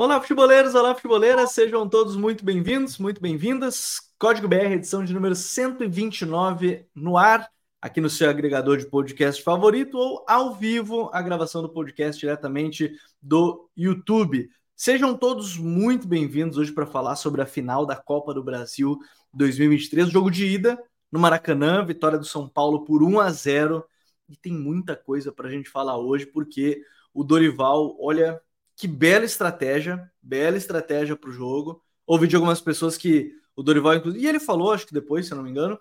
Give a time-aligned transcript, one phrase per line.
[0.00, 3.98] Olá, futeboleiros, olá, futeboleiras, sejam todos muito bem-vindos, muito bem-vindas.
[4.16, 7.50] Código BR, edição de número 129 no ar,
[7.82, 12.92] aqui no seu agregador de podcast favorito ou ao vivo, a gravação do podcast diretamente
[13.20, 14.48] do YouTube.
[14.76, 19.00] Sejam todos muito bem-vindos hoje para falar sobre a final da Copa do Brasil
[19.34, 23.84] 2023, jogo de ida no Maracanã, vitória do São Paulo por 1 a 0.
[24.28, 28.40] E tem muita coisa para a gente falar hoje, porque o Dorival, olha,
[28.78, 31.82] que bela estratégia, bela estratégia para o jogo.
[32.06, 35.32] Ouvi de algumas pessoas que o Dorival, inclusive, e ele falou, acho que depois, se
[35.32, 35.76] eu não me engano,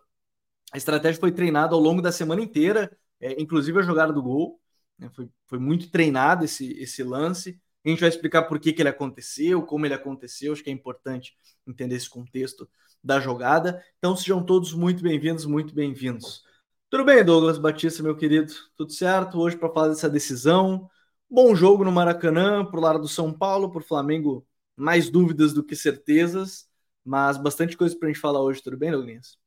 [0.73, 4.59] a estratégia foi treinada ao longo da semana inteira, é, inclusive a jogada do gol.
[4.97, 7.61] Né, foi, foi muito treinado esse, esse lance.
[7.85, 10.51] A gente vai explicar por que, que ele aconteceu, como ele aconteceu.
[10.51, 12.67] Acho que é importante entender esse contexto
[13.03, 13.79] da jogada.
[13.99, 16.43] Então sejam todos muito bem-vindos, muito bem-vindos.
[16.89, 18.51] Tudo bem, Douglas Batista, meu querido?
[18.75, 19.39] Tudo certo?
[19.39, 20.89] Hoje para falar dessa decisão,
[21.29, 24.47] Bom jogo no Maracanã, pro lado do São Paulo, pro Flamengo,
[24.77, 26.69] mais dúvidas do que certezas,
[27.03, 29.37] mas bastante coisa para a gente falar hoje, tudo bem, Douglas?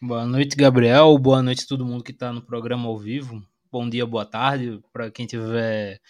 [0.00, 1.18] Boa noite, Gabriel.
[1.18, 3.46] Boa noite a todo mundo que está no programa ao vivo.
[3.70, 6.00] Bom dia, boa tarde para quem estiver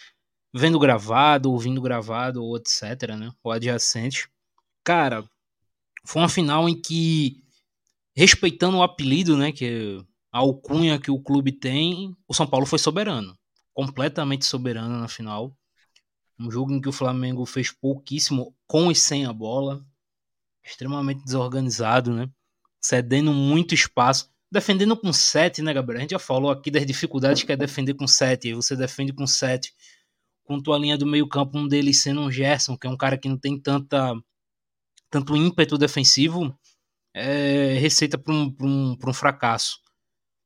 [0.53, 3.33] vendo gravado, ouvindo gravado, ou etc, né?
[3.43, 4.29] Ou adjacente.
[4.81, 5.29] Cara,
[6.05, 7.43] foi uma final em que,
[8.15, 12.79] respeitando o apelido, né, que a alcunha que o clube tem, o São Paulo foi
[12.79, 13.37] soberano
[13.73, 15.55] completamente soberano na final.
[16.39, 19.85] Um jogo em que o Flamengo fez pouquíssimo com e sem a bola,
[20.63, 22.29] extremamente desorganizado, né?
[22.81, 25.99] Cedendo muito espaço, defendendo com 7, né, Gabriel?
[25.99, 29.13] A gente já falou aqui das dificuldades que é defender com 7, aí você defende
[29.13, 29.73] com 7.
[30.43, 33.29] Com tua linha do meio-campo, um deles sendo um Gerson, que é um cara que
[33.29, 34.13] não tem tanta
[35.09, 36.57] tanto ímpeto defensivo,
[37.13, 39.79] é receita para um, um, um fracasso.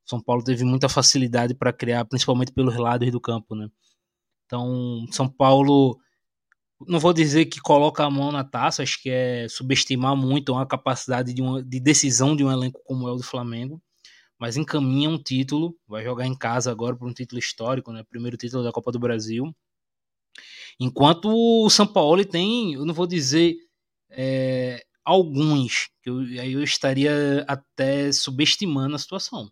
[0.07, 3.67] São Paulo teve muita facilidade para criar, principalmente pelos lados do campo, né?
[4.45, 5.99] Então, São Paulo,
[6.87, 10.65] não vou dizer que coloca a mão na taça, acho que é subestimar muito a
[10.65, 13.81] capacidade de, uma, de decisão de um elenco como é o do Flamengo,
[14.39, 18.03] mas encaminha um título, vai jogar em casa agora por um título histórico, né?
[18.09, 19.53] Primeiro título da Copa do Brasil.
[20.79, 23.57] Enquanto o São Paulo tem, eu não vou dizer
[24.11, 29.51] é, alguns, que eu, aí eu estaria até subestimando a situação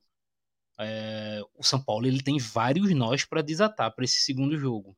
[0.79, 4.95] é, o São Paulo ele tem vários nós para desatar para esse segundo jogo.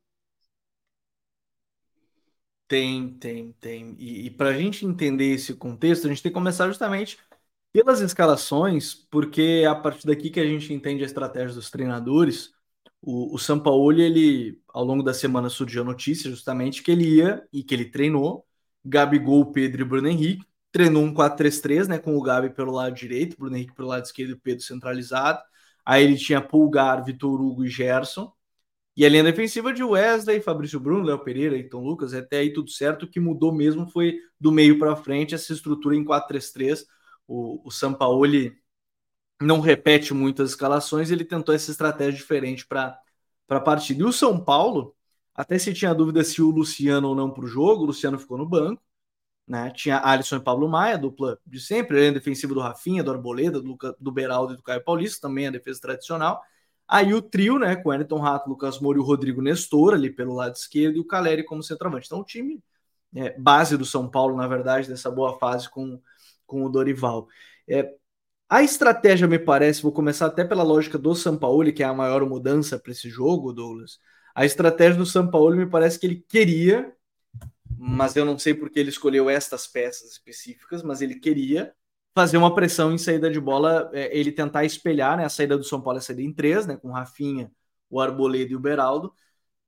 [2.68, 3.96] Tem, tem, tem.
[3.98, 7.18] E, e para a gente entender esse contexto, a gente tem que começar justamente
[7.74, 12.54] pelas escalações, porque a partir daqui que a gente entende a estratégia dos treinadores.
[13.02, 17.18] O, o São Paulo, ele, ao longo da semana surgiu a notícia justamente que ele
[17.18, 18.46] ia e que ele treinou
[18.86, 20.46] Gabigol, Pedro e Bruno Henrique.
[20.72, 24.32] Treinou um 4-3-3, né, com o Gabi pelo lado direito, Bruno Henrique pelo lado esquerdo
[24.32, 25.42] e o Pedro centralizado.
[25.88, 28.30] Aí ele tinha Pulgar, Vitor Hugo e Gerson.
[28.98, 32.70] E a linha defensiva de Wesley, Fabrício Bruno, Léo Pereira, Então Lucas, até aí tudo
[32.72, 33.04] certo.
[33.04, 36.86] O que mudou mesmo foi do meio para frente essa estrutura em 4-3-3.
[37.28, 38.58] O, o Sampaoli
[39.42, 43.00] não repete muitas escalações, ele tentou essa estratégia diferente para
[43.50, 44.02] a partida.
[44.04, 44.96] E o São Paulo,
[45.36, 48.38] até se tinha dúvida se o Luciano ou não para o jogo, o Luciano ficou
[48.38, 48.84] no banco.
[49.48, 49.72] Né?
[49.72, 53.78] Tinha Alisson e Pablo Maia, dupla de sempre, a defensiva do Rafinha, do Arboleda, do,
[54.00, 56.42] do Beraldo e do Caio Paulista, também a defesa tradicional.
[56.88, 60.34] Aí o trio, né, com Wellington Rato, Lucas Moura e o Rodrigo Nestor ali pelo
[60.34, 62.08] lado esquerdo e o Caleri como centroavante.
[62.08, 62.62] Então o time
[63.16, 66.02] é, base do São Paulo, na verdade, dessa boa fase com,
[66.46, 67.28] com o Dorival.
[67.68, 67.94] É,
[68.50, 71.94] a estratégia, me parece, vou começar até pela lógica do São Paulo, que é a
[71.94, 74.00] maior mudança para esse jogo, Douglas.
[74.34, 76.94] A estratégia do São Paulo me parece que ele queria
[77.78, 81.74] mas eu não sei porque ele escolheu estas peças específicas, mas ele queria
[82.16, 85.64] fazer uma pressão em saída de bola, é, ele tentar espelhar né, a saída do
[85.64, 87.52] São Paulo, a saída em três, né, com Rafinha,
[87.90, 89.14] o Arboleda e o Beraldo.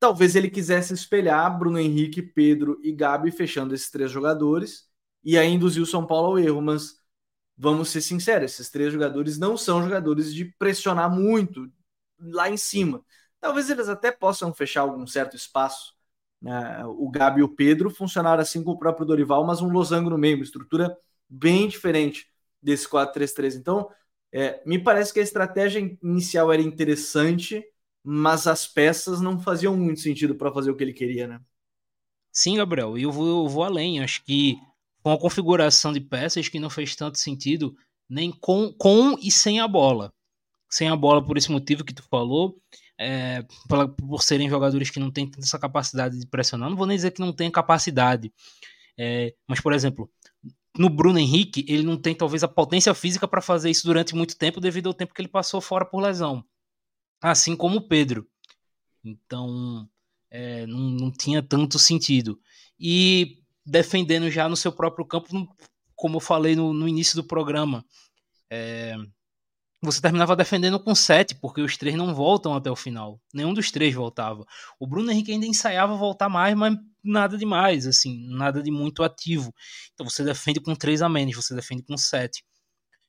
[0.00, 4.88] Talvez ele quisesse espelhar Bruno Henrique, Pedro e Gabi fechando esses três jogadores
[5.22, 6.96] e aí induzir o São Paulo ao erro, mas
[7.56, 11.70] vamos ser sinceros, esses três jogadores não são jogadores de pressionar muito
[12.18, 13.04] lá em cima.
[13.40, 15.94] Talvez eles até possam fechar algum certo espaço
[16.86, 20.18] o Gabi e o Pedro funcionaram assim com o próprio Dorival, mas um losango no
[20.18, 20.96] meio, uma estrutura
[21.28, 22.26] bem diferente
[22.62, 23.56] desse 4-3-3.
[23.56, 23.88] Então,
[24.32, 27.64] é, me parece que a estratégia inicial era interessante,
[28.02, 31.40] mas as peças não faziam muito sentido para fazer o que ele queria, né?
[32.32, 34.00] Sim, Gabriel, e eu vou, eu vou além.
[34.00, 34.56] Acho que
[35.02, 37.76] com a configuração de peças que não fez tanto sentido
[38.08, 40.12] nem com, com e sem a bola.
[40.68, 42.60] Sem a bola, por esse motivo que tu falou,
[43.00, 46.68] é, por, por, serem jogadores que não têm essa capacidade de pressionar.
[46.68, 48.30] Não vou nem dizer que não tem capacidade,
[48.98, 50.10] é, mas, por exemplo,
[50.76, 54.36] no Bruno Henrique, ele não tem talvez a potência física para fazer isso durante muito
[54.36, 56.44] tempo, devido ao tempo que ele passou fora por lesão.
[57.22, 58.28] Assim como o Pedro.
[59.02, 59.88] Então,
[60.30, 62.38] é, não, não tinha tanto sentido.
[62.78, 65.28] E defendendo já no seu próprio campo,
[65.96, 67.82] como eu falei no, no início do programa,
[68.50, 68.94] é,
[69.82, 73.20] você terminava defendendo com sete, porque os três não voltam até o final.
[73.32, 74.46] Nenhum dos três voltava.
[74.78, 79.54] O Bruno Henrique ainda ensaiava voltar mais, mas nada demais, assim, nada de muito ativo.
[79.94, 82.44] Então você defende com três a menos, você defende com sete.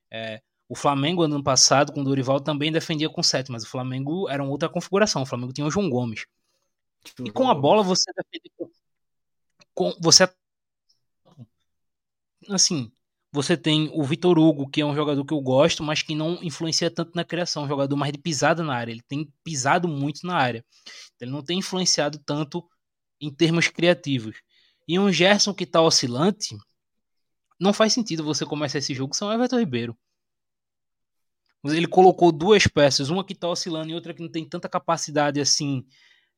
[0.09, 4.29] É, o Flamengo, ano passado, com o Dorival, também defendia com sete, mas o Flamengo
[4.29, 5.23] era uma outra configuração.
[5.23, 6.25] O Flamengo tinha o João Gomes.
[7.25, 8.71] E com a bola você defende com.
[9.73, 10.29] com você.
[12.50, 12.89] Assim,
[13.31, 16.38] você tem o Vitor Hugo, que é um jogador que eu gosto, mas que não
[16.44, 17.63] influencia tanto na criação.
[17.63, 18.92] Um jogador mais de pisada na área.
[18.92, 20.66] Ele tem pisado muito na área.
[21.19, 22.68] Ele não tem influenciado tanto
[23.22, 24.42] em termos criativos.
[24.88, 26.57] E um Gerson que está oscilante,
[27.60, 29.98] não faz sentido você começar esse jogo sem o Everton Ribeiro.
[31.63, 35.39] Ele colocou duas peças, uma que está oscilando e outra que não tem tanta capacidade
[35.39, 35.86] assim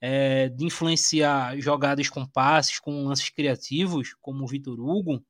[0.02, 5.26] é, de influenciar jogadas com passes, com lances criativos, como o Vitor Hugo.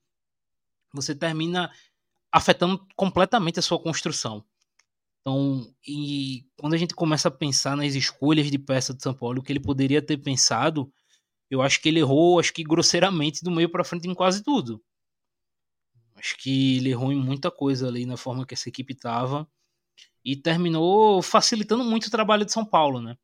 [0.94, 1.72] Você termina
[2.32, 4.44] afetando completamente a sua construção.
[5.22, 9.40] Então, e quando a gente começa a pensar nas escolhas de peça de São Paulo,
[9.40, 10.92] o que ele poderia ter pensado,
[11.50, 14.84] eu acho que ele errou, acho que grosseiramente do meio para frente em quase tudo.
[16.16, 19.48] Acho que ele errou em muita coisa ali na forma que essa equipe estava
[20.24, 23.18] e terminou facilitando muito o trabalho de São Paulo, né?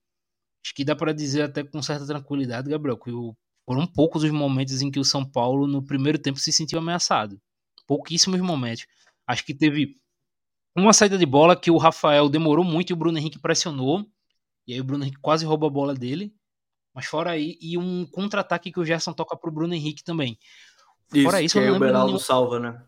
[0.63, 3.12] Acho que dá para dizer até com certa tranquilidade, Gabriel, que
[3.65, 7.42] foram poucos os momentos em que o São Paulo no primeiro tempo se sentiu ameaçado.
[7.89, 8.86] Pouquíssimos momentos.
[9.25, 9.95] Acho que teve
[10.75, 14.06] uma saída de bola que o Rafael demorou muito e o Bruno Henrique pressionou.
[14.68, 16.31] E aí o Bruno Henrique quase rouba a bola dele.
[16.94, 20.38] Mas fora aí, e um contra-ataque que o Gerson toca pro Bruno Henrique também.
[21.24, 22.00] Fora isso, isso eu não lembro.
[22.00, 22.19] O nenhum...
[22.19, 22.86] salva, né?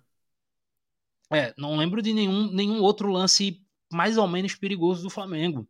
[1.34, 3.60] É, não lembro de nenhum, nenhum outro lance
[3.92, 5.62] mais ou menos perigoso do Flamengo.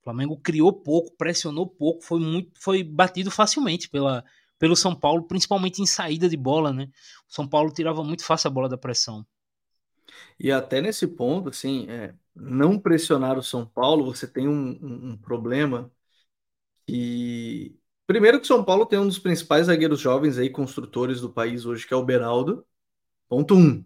[0.00, 4.24] O Flamengo criou pouco, pressionou pouco, foi muito, foi batido facilmente pela,
[4.60, 6.84] pelo São Paulo, principalmente em saída de bola, né?
[7.30, 9.26] O São Paulo tirava muito fácil a bola da pressão.
[10.38, 15.10] E até nesse ponto, assim, é, não pressionar o São Paulo, você tem um, um,
[15.12, 15.90] um problema
[16.86, 17.76] que
[18.06, 21.86] primeiro que São Paulo tem um dos principais zagueiros jovens aí construtores do país hoje,
[21.86, 22.66] que é o Beraldo.
[23.28, 23.84] Ponto um.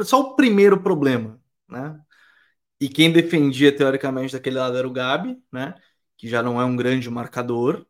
[0.00, 2.00] É só o primeiro problema, né?
[2.80, 5.74] E quem defendia teoricamente daquele lado era o Gabi, né?
[6.16, 7.86] Que já não é um grande marcador.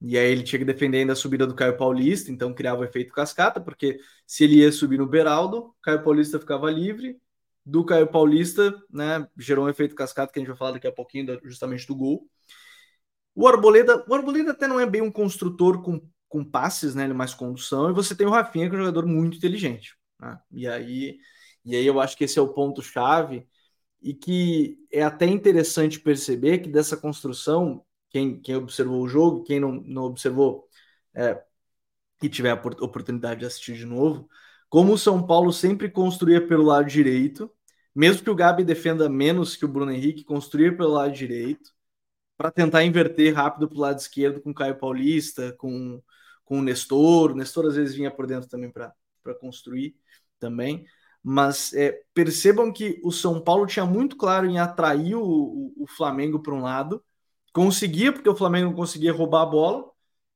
[0.00, 2.84] E aí ele tinha que defender ainda a subida do Caio Paulista, então criava o
[2.84, 7.18] efeito cascata, porque se ele ia subir no Beraldo, Caio Paulista ficava livre,
[7.64, 10.92] do Caio Paulista, né, gerou um efeito cascata que a gente vai falar daqui a
[10.92, 12.28] pouquinho justamente do gol.
[13.34, 17.12] O Arboleda, o Arboleda até não é bem um construtor com, com passes, né, ele
[17.12, 20.38] é mais condução, e você tem o Rafinha que é um jogador muito inteligente, né?
[20.52, 21.18] E aí
[21.66, 23.46] e aí eu acho que esse é o ponto chave
[24.00, 27.84] e que é até interessante perceber que dessa construção,
[28.16, 30.66] quem, quem observou o jogo, quem não, não observou
[31.14, 31.42] é,
[32.22, 34.26] e tiver a oportunidade de assistir de novo,
[34.70, 37.52] como o São Paulo sempre construía pelo lado direito,
[37.94, 41.70] mesmo que o Gabi defenda menos que o Bruno Henrique, construir pelo lado direito,
[42.38, 46.02] para tentar inverter rápido para o lado esquerdo com o Caio Paulista, com,
[46.44, 47.32] com o Nestor.
[47.32, 48.94] O Nestor às vezes vinha por dentro também para
[49.40, 49.96] construir
[50.38, 50.86] também
[51.28, 55.86] mas é, percebam que o São Paulo tinha muito claro em atrair o, o, o
[55.88, 57.02] Flamengo para um lado,
[57.56, 59.90] conseguia, porque o Flamengo conseguia roubar a bola,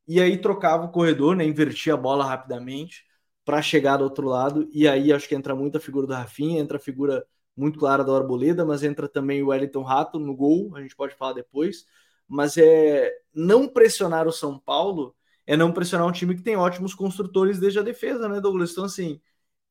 [0.09, 3.05] e aí trocava o corredor, né, invertia a bola rapidamente
[3.45, 6.61] para chegar do outro lado, e aí acho que entra muito a figura do Rafinha,
[6.61, 10.75] entra a figura muito clara da Arboleda, mas entra também o Wellington Rato no gol,
[10.75, 11.85] a gente pode falar depois,
[12.27, 15.15] mas é não pressionar o São Paulo
[15.47, 18.71] é não pressionar um time que tem ótimos construtores desde a defesa, né, Douglas?
[18.71, 19.21] Então, assim,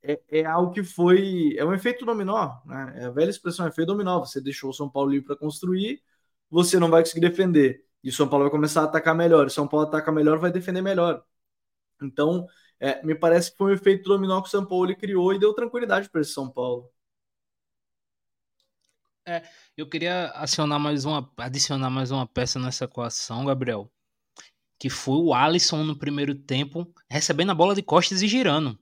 [0.03, 1.55] é, é, algo que foi.
[1.57, 2.93] É um efeito dominó, né?
[2.97, 4.19] É a velha expressão efeito dominó.
[4.19, 6.01] Você deixou o São Paulo livre para construir,
[6.49, 7.85] você não vai conseguir defender.
[8.03, 9.47] E o São Paulo vai começar a atacar melhor.
[9.47, 11.23] O São Paulo ataca melhor, vai defender melhor.
[12.01, 12.47] Então,
[12.79, 15.53] é, me parece que foi um efeito dominó que o São Paulo criou e deu
[15.53, 16.89] tranquilidade para esse São Paulo.
[19.25, 19.43] É,
[19.77, 23.91] eu queria acionar mais uma, adicionar mais uma peça nessa equação, Gabriel,
[24.79, 28.79] que foi o Alisson no primeiro tempo recebendo a bola de costas e girando.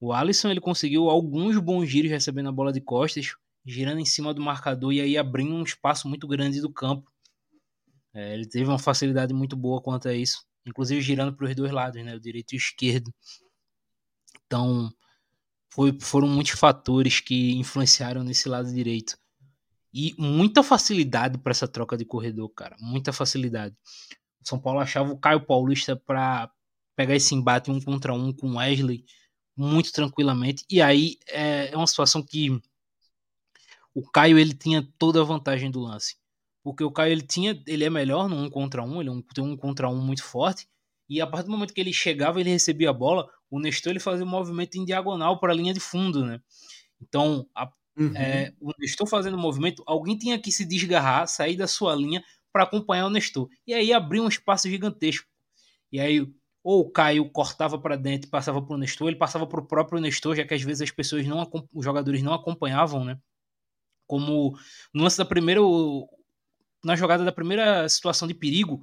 [0.00, 3.34] O Alisson ele conseguiu alguns bons giros recebendo a bola de costas,
[3.64, 7.10] girando em cima do marcador e aí abrindo um espaço muito grande do campo.
[8.12, 11.72] É, ele teve uma facilidade muito boa quanto a isso, inclusive girando para os dois
[11.72, 13.12] lados, né, o direito e o esquerdo.
[14.46, 14.92] Então,
[15.70, 19.18] foi, foram muitos fatores que influenciaram nesse lado direito.
[19.92, 22.76] E muita facilidade para essa troca de corredor, cara.
[22.80, 23.76] Muita facilidade.
[24.40, 26.50] O São Paulo achava o Caio Paulista para
[26.96, 29.04] pegar esse embate um contra um com o Wesley
[29.56, 30.64] muito tranquilamente.
[30.68, 32.60] E aí é, é uma situação que
[33.94, 36.16] o Caio ele tinha toda a vantagem do lance.
[36.62, 39.44] Porque o Caio ele tinha, ele é melhor no um contra um, ele é tem
[39.44, 40.66] um contra um muito forte.
[41.08, 44.00] E a partir do momento que ele chegava, ele recebia a bola, o Nestor ele
[44.00, 46.40] fazia um movimento em diagonal para a linha de fundo, né?
[47.00, 48.16] Então, a, uhum.
[48.16, 52.24] é, o Nestor fazendo o movimento, alguém tinha que se desgarrar, sair da sua linha
[52.50, 53.48] para acompanhar o Nestor.
[53.66, 55.28] E aí abrir um espaço gigantesco.
[55.92, 56.26] E aí
[56.64, 59.66] ou o Caio cortava para dentro e passava para o Nestor, ele passava para o
[59.66, 63.18] próprio Nestor, já que às vezes as pessoas não os jogadores não acompanhavam, né?
[64.06, 64.56] Como
[64.92, 65.60] no lance da primeira
[66.84, 68.82] na jogada da primeira situação de perigo,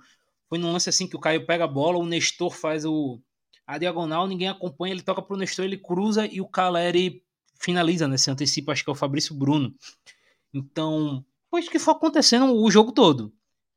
[0.49, 3.21] foi num lance assim que o Caio pega a bola, o Nestor faz o
[3.65, 7.23] a diagonal, ninguém acompanha, ele toca para o Nestor, ele cruza e o Caleri
[7.59, 8.17] finaliza, né?
[8.17, 9.73] Se antecipa, acho que é o Fabrício Bruno.
[10.53, 13.31] Então, foi que foi acontecendo o jogo todo.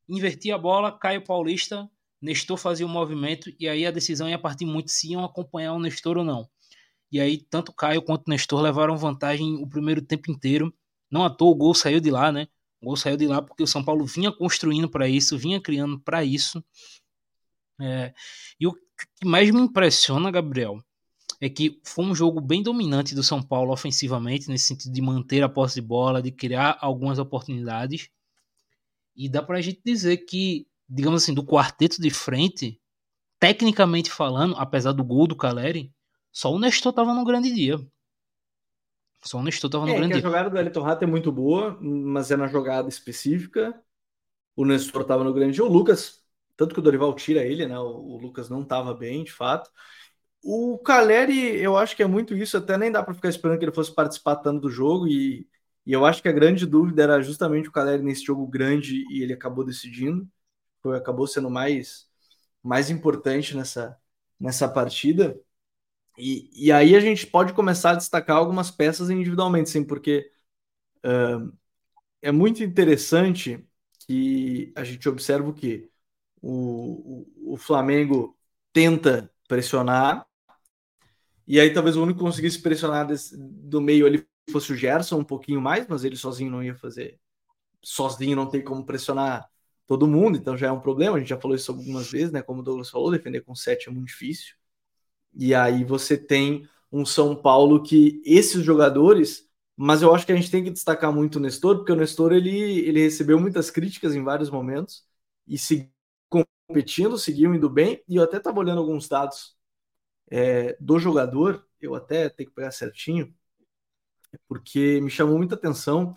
[0.09, 1.89] Invertia a bola, Caio Paulista
[2.25, 5.79] Nestor fazia o movimento e aí a decisão ia partir muito se iam acompanhar o
[5.79, 6.49] Nestor ou não.
[7.13, 10.73] E aí tanto Caio quanto Nestor levaram vantagem o primeiro tempo inteiro.
[11.14, 12.49] Não à toa o gol saiu de lá, né?
[12.83, 15.99] O gol saiu de lá porque o São Paulo vinha construindo para isso, vinha criando
[16.00, 16.62] para isso.
[17.80, 18.12] É,
[18.59, 20.83] e o que mais me impressiona, Gabriel,
[21.40, 25.44] é que foi um jogo bem dominante do São Paulo ofensivamente, nesse sentido de manter
[25.44, 28.09] a posse de bola, de criar algumas oportunidades.
[29.14, 32.80] E dá para a gente dizer que digamos assim, do quarteto de frente,
[33.38, 35.92] tecnicamente falando, apesar do gol do Caleri,
[36.33, 37.78] só o Nestor tava no grande dia.
[39.25, 40.14] Só o Nestor tava no é, grande.
[40.14, 43.75] A jogada do Elton Rato é muito boa, mas é na jogada específica.
[44.57, 45.61] O Nestor tava no grande.
[45.62, 46.23] O Lucas,
[46.57, 47.78] tanto que o Dorival tira ele, né?
[47.78, 49.71] O, o Lucas não tava bem, de fato.
[50.43, 53.64] O Caleri, eu acho que é muito isso, até nem dá para ficar esperando que
[53.64, 55.49] ele fosse participar tanto do jogo e,
[55.87, 59.23] e eu acho que a grande dúvida era justamente o Caleri nesse jogo grande e
[59.23, 60.28] ele acabou decidindo
[60.85, 62.07] foi, acabou sendo mais,
[62.62, 63.99] mais importante nessa,
[64.38, 65.40] nessa partida.
[66.16, 70.30] E, e aí a gente pode começar a destacar algumas peças individualmente, sim, porque
[71.04, 71.52] uh,
[72.23, 73.66] é muito interessante
[74.06, 75.90] que a gente observa que
[76.42, 78.38] o, o, o Flamengo
[78.73, 80.26] tenta pressionar,
[81.47, 85.18] e aí talvez o único que conseguisse pressionar desse, do meio ali fosse o Gerson
[85.18, 87.18] um pouquinho mais, mas ele sozinho não ia fazer.
[87.83, 89.49] Sozinho não tem como pressionar
[89.87, 91.16] todo mundo, então já é um problema.
[91.16, 92.42] A gente já falou isso algumas vezes, né?
[92.42, 94.56] Como o Douglas falou, defender com 7 é muito difícil.
[95.37, 100.37] E aí você tem um São Paulo que esses jogadores, mas eu acho que a
[100.37, 102.50] gente tem que destacar muito o Nestor, porque o Nestor ele,
[102.81, 105.05] ele recebeu muitas críticas em vários momentos
[105.47, 105.91] e seguiu
[106.69, 108.03] competindo, seguiu indo bem.
[108.09, 109.57] E eu até estava olhando alguns dados
[110.31, 113.35] é, do jogador, eu até tenho que pegar certinho,
[114.49, 116.17] porque me chamou muita atenção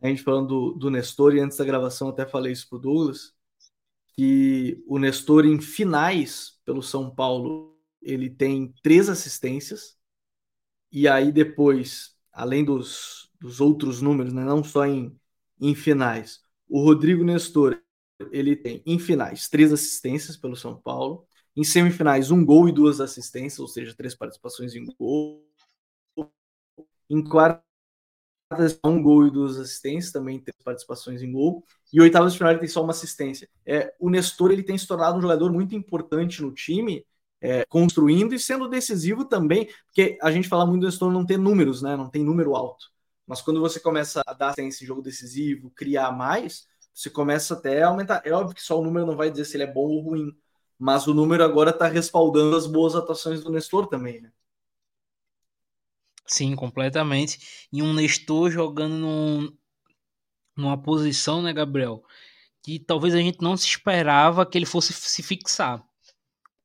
[0.00, 3.34] a gente falando do, do Nestor, e antes da gravação até falei isso pro Douglas,
[4.14, 9.96] que o Nestor em finais pelo São Paulo, ele tem três assistências,
[10.90, 15.18] e aí depois, além dos, dos outros números, né, não só em,
[15.60, 17.80] em finais, o Rodrigo Nestor,
[18.32, 21.26] ele tem em finais três assistências pelo São Paulo,
[21.56, 25.44] em semifinais um gol e duas assistências, ou seja, três participações em gol.
[27.10, 27.62] Em quarta
[28.84, 31.64] um gol e duas assistências, também tem participações em gol.
[31.92, 33.48] E oitavas de final ele tem só uma assistência.
[33.66, 37.04] É, o Nestor ele tem se tornado um jogador muito importante no time,
[37.40, 41.38] é, construindo e sendo decisivo também, porque a gente fala muito do Nestor não ter
[41.38, 41.96] números, né?
[41.96, 42.86] Não tem número alto.
[43.26, 47.88] Mas quando você começa a dar em jogo decisivo, criar mais, você começa até a
[47.88, 48.22] aumentar.
[48.24, 50.36] É óbvio que só o número não vai dizer se ele é bom ou ruim,
[50.78, 54.32] mas o número agora está respaldando as boas atuações do Nestor também, né?
[56.26, 57.68] Sim, completamente.
[57.72, 59.56] E um Nestor jogando num,
[60.56, 62.02] numa posição, né, Gabriel?
[62.62, 65.87] Que talvez a gente não se esperava que ele fosse se fixar.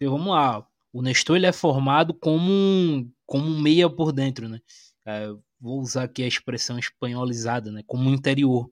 [0.03, 4.49] Porque vamos lá, o Nestor ele é formado como um, como um meia por dentro,
[4.49, 4.59] né?
[5.05, 7.83] É, vou usar aqui a expressão espanholizada, né?
[7.87, 8.69] Como interior.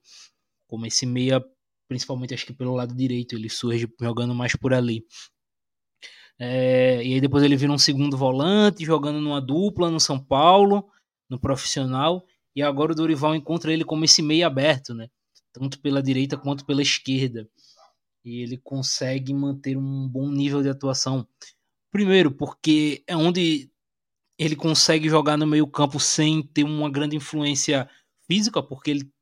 [0.68, 1.42] Como esse meia,
[1.88, 5.06] principalmente acho que pelo lado direito, ele surge jogando mais por ali.
[6.38, 10.86] É, e aí depois ele vira um segundo volante, jogando numa dupla no São Paulo,
[11.30, 12.26] no profissional.
[12.54, 15.08] E agora o Dorival encontra ele como esse meio aberto, né?
[15.50, 17.48] Tanto pela direita quanto pela esquerda.
[18.24, 21.26] E ele consegue manter um bom nível de atuação.
[21.90, 23.70] Primeiro, porque é onde
[24.38, 27.88] ele consegue jogar no meio-campo sem ter uma grande influência
[28.26, 29.12] física, porque ele,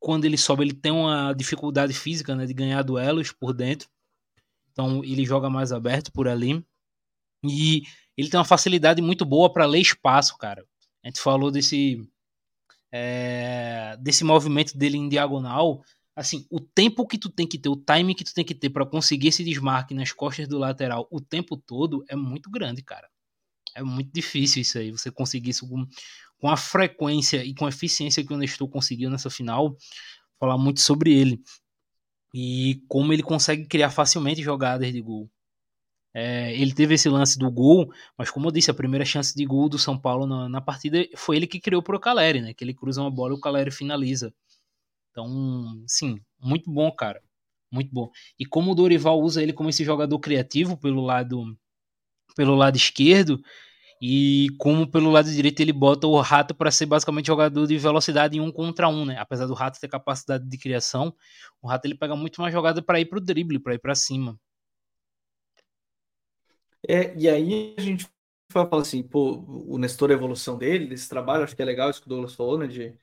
[0.00, 3.88] quando ele sobe, ele tem uma dificuldade física né, de ganhar duelos por dentro.
[4.72, 6.64] Então ele joga mais aberto por ali.
[7.44, 7.82] E
[8.16, 10.66] ele tem uma facilidade muito boa para ler espaço, cara.
[11.04, 12.04] A gente falou desse
[12.92, 15.82] é, desse movimento dele em diagonal.
[16.18, 18.70] Assim, o tempo que tu tem que ter, o time que tu tem que ter
[18.70, 23.08] para conseguir esse desmarque nas costas do lateral o tempo todo é muito grande, cara.
[23.72, 25.86] É muito difícil isso aí, você conseguir isso com,
[26.40, 29.76] com a frequência e com a eficiência que o Nestor conseguiu nessa final.
[30.40, 31.40] Falar muito sobre ele.
[32.34, 35.30] e como ele consegue criar facilmente jogadas de gol.
[36.14, 39.44] É, ele teve esse lance do gol, mas como eu disse, a primeira chance de
[39.46, 42.54] gol do São Paulo na, na partida foi ele que criou pro Caleri, né?
[42.54, 44.34] Que ele cruza uma bola e o Caleri finaliza.
[45.18, 47.20] Então, sim, muito bom, cara.
[47.72, 48.10] Muito bom.
[48.38, 51.56] E como o Dorival usa ele como esse jogador criativo pelo lado
[52.36, 53.42] pelo lado esquerdo
[54.02, 58.36] e como pelo lado direito ele bota o Rato para ser basicamente jogador de velocidade
[58.38, 59.18] em um contra um, né?
[59.18, 61.14] Apesar do Rato ter capacidade de criação,
[61.62, 64.38] o Rato ele pega muito mais jogada para ir pro drible, para ir para cima.
[66.88, 68.06] É, e aí a gente
[68.50, 72.00] fala assim, pô, o Nestor, a evolução dele, desse trabalho, acho que é legal isso
[72.00, 72.66] que o Douglas falou, né?
[72.66, 72.96] De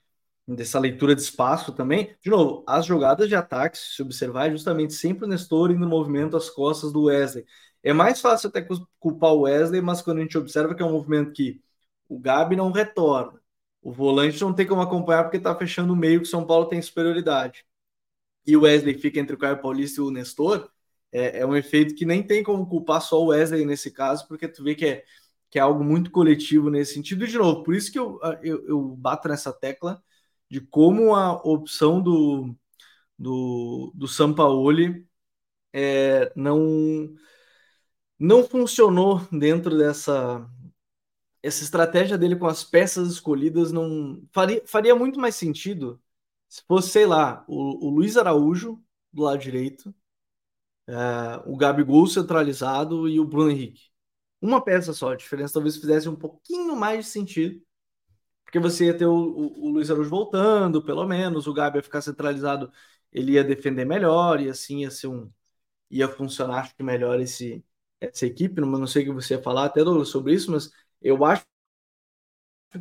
[0.48, 2.16] dessa leitura de espaço também.
[2.22, 5.88] De novo, as jogadas de ataque, se observar, é justamente sempre o Nestor indo no
[5.88, 7.46] movimento às costas do Wesley.
[7.84, 8.66] É mais fácil até
[9.00, 11.62] culpar o Wesley, mas quando a gente observa que é um movimento que
[12.08, 13.40] o Gabi não retorna,
[13.82, 16.68] o volante não tem como acompanhar porque está fechando o meio que o São Paulo
[16.68, 17.66] tem superioridade.
[18.46, 20.70] E o Wesley fica entre o Caio Paulista e o Nestor,
[21.12, 24.48] é, é um efeito que nem tem como culpar só o Wesley nesse caso, porque
[24.48, 25.04] tu vê que é,
[25.50, 27.24] que é algo muito coletivo nesse sentido.
[27.25, 30.04] E, de novo, por isso que eu, eu, eu bato nessa tecla
[30.50, 32.56] de como a opção do,
[33.18, 35.08] do, do Sampaoli
[35.74, 37.14] é, não,
[38.20, 40.50] não funcionou dentro dessa
[41.44, 46.02] essa estratégia dele com as peças escolhidas não faria, faria muito mais sentido
[46.50, 49.94] se fosse, sei lá, o, o Luiz Araújo do lado direito,
[50.88, 50.94] é,
[51.46, 53.90] o Gabigol centralizado e o Bruno Henrique.
[54.42, 57.62] Uma peça só, a diferença talvez fizesse um pouquinho mais de sentido
[58.56, 61.84] porque você ia ter o, o, o Luiz Araújo voltando, pelo menos, o Gabi ia
[61.84, 62.72] ficar centralizado,
[63.12, 65.30] ele ia defender melhor, e assim ia ser um.
[65.92, 67.66] ia funcionar acho que melhor esse,
[68.02, 68.62] essa equipe.
[68.62, 70.72] Não, não sei o que você ia falar até Douglas, sobre isso, mas
[71.02, 71.46] eu acho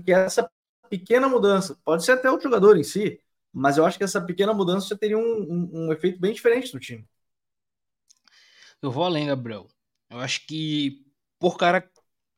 [0.05, 0.51] que essa
[0.91, 3.21] pequena mudança, pode ser até o jogador em si,
[3.53, 6.73] mas eu acho que essa pequena mudança já teria um, um, um efeito bem diferente
[6.75, 7.07] no time.
[8.83, 9.67] Eu vou além, Gabriel.
[10.11, 11.05] Eu acho que
[11.39, 11.89] por cara,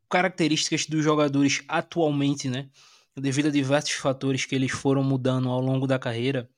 [0.09, 2.71] características dos jogadores atualmente, né?
[3.17, 6.49] Devido a diversos fatores que eles foram mudando ao longo da carreira,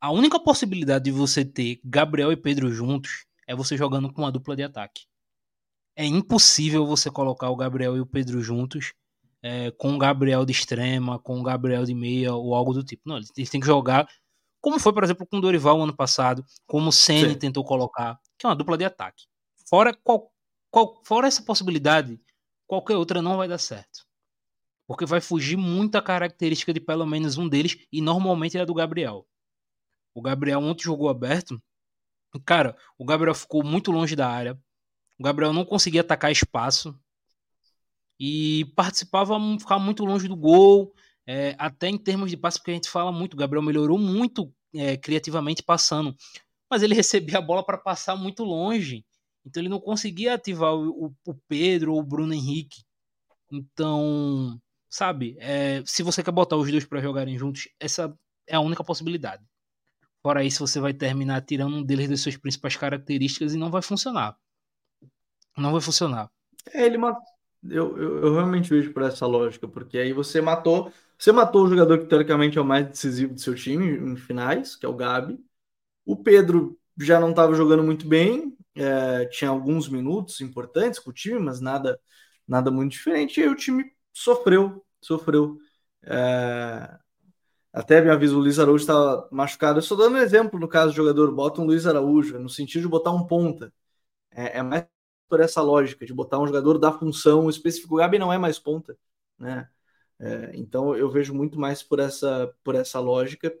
[0.00, 4.32] a única possibilidade de você ter Gabriel e Pedro juntos é você jogando com uma
[4.32, 5.06] dupla de ataque.
[5.96, 8.92] É impossível você colocar o Gabriel e o Pedro juntos
[9.42, 13.02] é, com o Gabriel de extrema, com o Gabriel de meia ou algo do tipo.
[13.06, 14.08] Não, eles, têm que jogar
[14.64, 18.46] como foi, por exemplo, com o Dorival ano passado, como o Ceni tentou colocar, que
[18.46, 19.24] é uma dupla de ataque.
[19.68, 20.32] Fora, qual,
[20.70, 22.18] qual, fora essa possibilidade,
[22.66, 24.03] qualquer outra não vai dar certo.
[24.86, 29.26] Porque vai fugir muita característica de pelo menos um deles, e normalmente é do Gabriel.
[30.14, 31.60] O Gabriel ontem jogou aberto.
[32.44, 34.58] Cara, o Gabriel ficou muito longe da área.
[35.18, 36.98] O Gabriel não conseguia atacar espaço.
[38.18, 40.94] E participava, ficava muito longe do gol.
[41.26, 43.34] É, até em termos de passe, porque a gente fala muito.
[43.34, 46.16] O Gabriel melhorou muito é, criativamente passando.
[46.70, 49.04] Mas ele recebia a bola para passar muito longe.
[49.44, 52.82] Então ele não conseguia ativar o, o Pedro ou o Bruno Henrique.
[53.50, 54.60] Então,
[54.94, 55.36] sabe?
[55.40, 59.42] É, se você quer botar os dois para jogarem juntos, essa é a única possibilidade.
[60.22, 63.82] Fora isso, você vai terminar tirando um deles das suas principais características e não vai
[63.82, 64.36] funcionar.
[65.58, 66.30] Não vai funcionar.
[66.72, 67.18] É, ele mat...
[67.68, 70.92] eu, eu, eu, realmente vejo por essa lógica, porque aí você matou.
[71.18, 74.76] Você matou o jogador que teoricamente é o mais decisivo do seu time em finais,
[74.76, 75.44] que é o Gabi.
[76.06, 81.12] O Pedro já não estava jogando muito bem, é, tinha alguns minutos importantes com o
[81.12, 81.98] time, mas nada,
[82.46, 83.40] nada muito diferente.
[83.40, 85.58] E aí o time sofreu, sofreu.
[86.04, 86.98] É...
[87.72, 89.78] Até me aviso, o Luiz Araújo estava machucado.
[89.78, 92.82] Eu estou dando um exemplo no caso do jogador, bota um Luiz Araújo, no sentido
[92.82, 93.72] de botar um ponta.
[94.32, 94.86] É, é mais
[95.28, 97.94] por essa lógica, de botar um jogador da função específica.
[97.94, 98.96] O Gabi não é mais ponta,
[99.38, 99.68] né?
[100.20, 103.52] É, então eu vejo muito mais por essa, por essa lógica.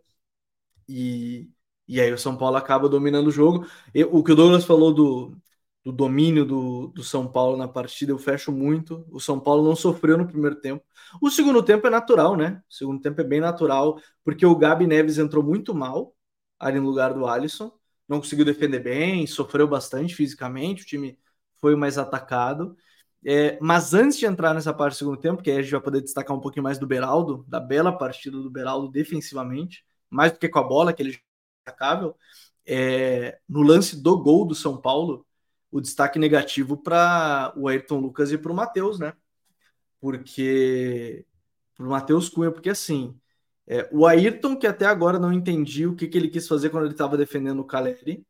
[0.88, 1.50] E,
[1.88, 3.66] e aí o São Paulo acaba dominando o jogo.
[4.12, 5.36] O que o Douglas falou do,
[5.84, 9.06] do domínio do, do São Paulo na partida, eu fecho muito.
[9.10, 10.82] O São Paulo não sofreu no primeiro tempo.
[11.20, 12.62] O segundo tempo é natural, né?
[12.70, 16.14] O segundo tempo é bem natural, porque o Gabi Neves entrou muito mal
[16.58, 17.70] ali no lugar do Alisson,
[18.08, 21.18] não conseguiu defender bem, sofreu bastante fisicamente, o time
[21.60, 22.76] foi mais atacado.
[23.26, 25.80] É, mas antes de entrar nessa parte do segundo tempo, que aí a gente vai
[25.80, 30.38] poder destacar um pouquinho mais do Beraldo, da bela partida do Beraldo defensivamente, mais do
[30.38, 31.18] que com a bola, que ele é
[31.66, 32.16] destacável,
[32.66, 35.26] é, no lance do gol do São Paulo,
[35.74, 39.12] o destaque negativo para o Ayrton Lucas e para o Matheus, né?
[40.00, 41.26] Porque
[41.76, 43.18] para o Matheus Cunha, porque assim,
[43.66, 46.84] é, o Ayrton, que até agora não entendi o que, que ele quis fazer quando
[46.84, 48.24] ele estava defendendo o Caleri,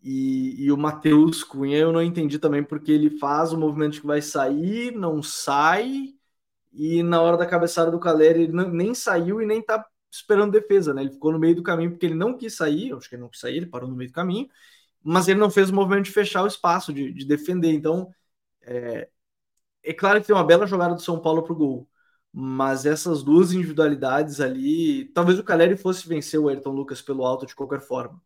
[0.00, 4.06] e, e o Matheus Cunha eu não entendi também porque ele faz o movimento que
[4.06, 6.14] vai sair, não sai,
[6.72, 10.52] e na hora da cabeçada do Caleri ele não, nem saiu e nem tá esperando
[10.52, 11.02] defesa, né?
[11.02, 13.28] Ele ficou no meio do caminho porque ele não quis sair, acho que ele não
[13.28, 14.48] quis sair, ele parou no meio do caminho,
[15.04, 17.72] mas ele não fez o movimento de fechar o espaço, de, de defender.
[17.72, 18.10] Então,
[18.62, 19.08] é,
[19.82, 21.88] é, claro que tem uma bela jogada do São Paulo pro gol,
[22.32, 27.46] mas essas duas individualidades ali, talvez o Caleri fosse vencer o Ayrton Lucas pelo alto
[27.46, 28.22] de qualquer forma,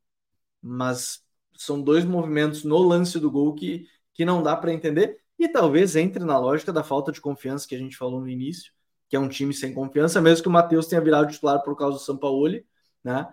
[0.63, 1.25] mas
[1.57, 5.97] são dois movimentos no lance do gol que, que não dá para entender e talvez
[5.97, 8.73] entre na lógica da falta de confiança que a gente falou no início,
[9.09, 11.99] que é um time sem confiança, mesmo que o Matheus tenha virado titular por causa
[11.99, 12.67] do Sampaoli,
[13.05, 13.33] né?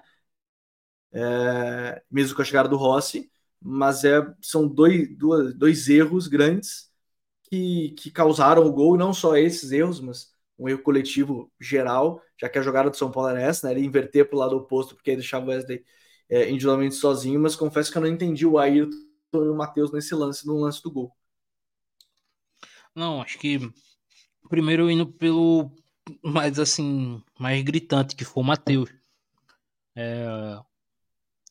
[1.11, 3.31] É, mesmo com a chegada do Rossi,
[3.65, 6.91] mas é, são dois, dois, dois erros grandes
[7.49, 12.21] que, que causaram o gol, e não só esses erros, mas um erro coletivo geral,
[12.39, 13.73] já que a jogada do São Paulo era essa, né?
[13.73, 15.83] Ele inverter para o lado oposto, porque deixava o Wesley
[16.29, 18.95] é, individualmente sozinho, mas confesso que eu não entendi o Ayrton
[19.33, 21.11] e o Matheus nesse lance, no lance do gol.
[22.93, 23.59] Não, acho que
[24.47, 25.71] primeiro indo pelo
[26.23, 28.89] mais assim, mais gritante, que foi o Matheus.
[29.95, 30.25] É,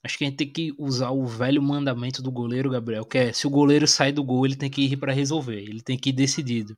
[0.05, 3.33] acho que a gente tem que usar o velho mandamento do goleiro, Gabriel, que é
[3.33, 6.11] se o goleiro sai do gol, ele tem que ir para resolver, ele tem que
[6.11, 6.77] ir decidido.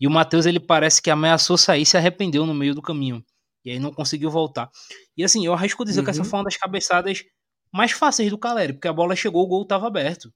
[0.00, 3.22] E o Matheus, ele parece que ameaçou sair e se arrependeu no meio do caminho.
[3.64, 4.70] E aí não conseguiu voltar.
[5.16, 6.04] E assim, eu arrisco dizer uhum.
[6.04, 6.24] que essa uhum.
[6.24, 7.22] foi uma das cabeçadas
[7.70, 10.32] mais fáceis do Caleri, porque a bola chegou, o gol estava aberto.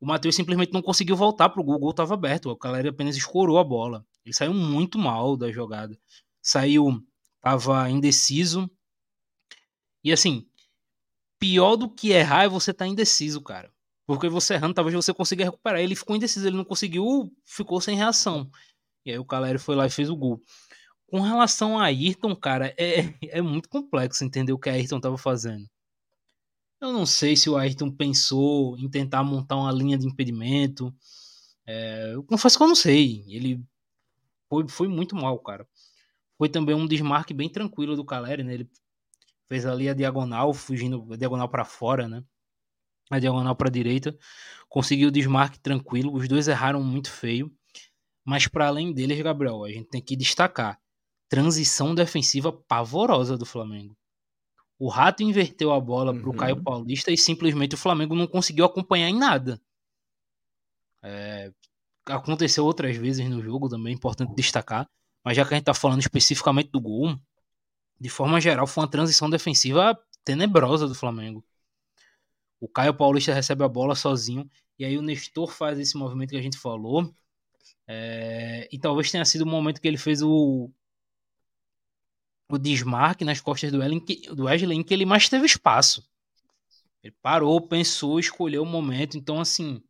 [0.00, 2.50] O Matheus simplesmente não conseguiu voltar pro gol, o gol estava aberto.
[2.50, 4.04] O Caleri apenas escorou a bola.
[4.24, 5.98] Ele saiu muito mal da jogada.
[6.42, 7.02] Saiu,
[7.40, 8.70] tava indeciso.
[10.02, 10.46] E assim,
[11.38, 13.72] pior do que errar é você estar tá indeciso, cara.
[14.06, 15.80] Porque você errando, talvez você consiga recuperar.
[15.80, 18.50] Ele ficou indeciso, ele não conseguiu, ficou sem reação.
[19.04, 20.40] E aí o Caleri foi lá e fez o gol.
[21.06, 25.16] Com relação a Ayrton, cara, é, é muito complexo entender o que a Ayrton estava
[25.16, 25.66] fazendo.
[26.80, 30.94] Eu não sei se o Ayrton pensou em tentar montar uma linha de impedimento.
[31.66, 33.24] É, eu confesso que eu não sei.
[33.28, 33.64] Ele
[34.48, 35.66] foi, foi muito mal, cara.
[36.36, 38.54] Foi também um desmarque bem tranquilo do Caleri, né?
[38.54, 38.70] Ele
[39.48, 42.22] fez ali a diagonal, fugindo a diagonal para fora, né?
[43.10, 44.16] A diagonal para direita.
[44.68, 46.12] Conseguiu o desmarque tranquilo.
[46.12, 47.52] Os dois erraram muito feio.
[48.24, 50.80] Mas para além deles, Gabriel, a gente tem que destacar
[51.28, 53.96] transição defensiva pavorosa do Flamengo.
[54.78, 56.20] O Rato inverteu a bola uhum.
[56.20, 59.60] para o Caio Paulista e simplesmente o Flamengo não conseguiu acompanhar em nada.
[61.02, 61.52] É,
[62.06, 64.88] aconteceu outras vezes no jogo também, é importante destacar.
[65.24, 67.16] Mas já que a gente está falando especificamente do gol,
[68.04, 71.42] de forma geral, foi uma transição defensiva tenebrosa do Flamengo.
[72.60, 74.46] O Caio Paulista recebe a bola sozinho,
[74.78, 77.10] e aí o Nestor faz esse movimento que a gente falou.
[77.88, 80.70] É, e talvez tenha sido o momento que ele fez o,
[82.46, 86.06] o desmarque nas costas do, Ellen, do Wesley, em que ele mais teve espaço.
[87.02, 89.16] Ele parou, pensou, escolheu o momento.
[89.16, 89.82] Então, assim,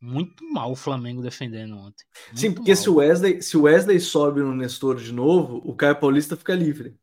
[0.00, 2.06] muito mal o Flamengo defendendo ontem.
[2.28, 5.74] Muito Sim, porque se o, Wesley, se o Wesley sobe no Nestor de novo, o
[5.74, 6.98] Caio Paulista fica livre.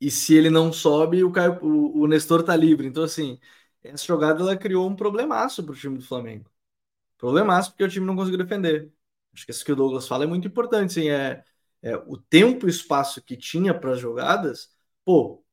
[0.00, 2.86] E se ele não sobe, o, Caio, o, o Nestor tá livre.
[2.86, 3.38] Então, assim,
[3.82, 6.50] essa jogada ela criou um problemaço pro time do Flamengo.
[7.18, 8.92] Problemaço porque o time não conseguiu defender.
[9.34, 10.92] Acho que isso que o Douglas fala é muito importante.
[11.00, 11.44] Assim, é,
[11.82, 14.70] é, o tempo e espaço que tinha para as jogadas,
[15.04, 15.44] pô,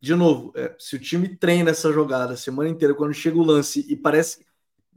[0.00, 3.42] de novo, é, se o time treina essa jogada a semana inteira, quando chega o
[3.44, 4.44] lance e parece.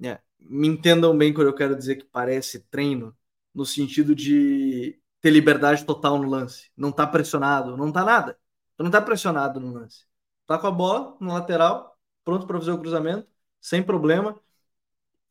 [0.04, 3.16] É, me entendam bem quando eu quero dizer que parece treino,
[3.54, 6.70] no sentido de ter liberdade total no lance.
[6.78, 8.38] Não tá pressionado, não tá nada.
[8.80, 10.06] Não tá pressionado no lance.
[10.48, 13.28] Tá com a bola no lateral, pronto para fazer o cruzamento,
[13.60, 14.40] sem problema.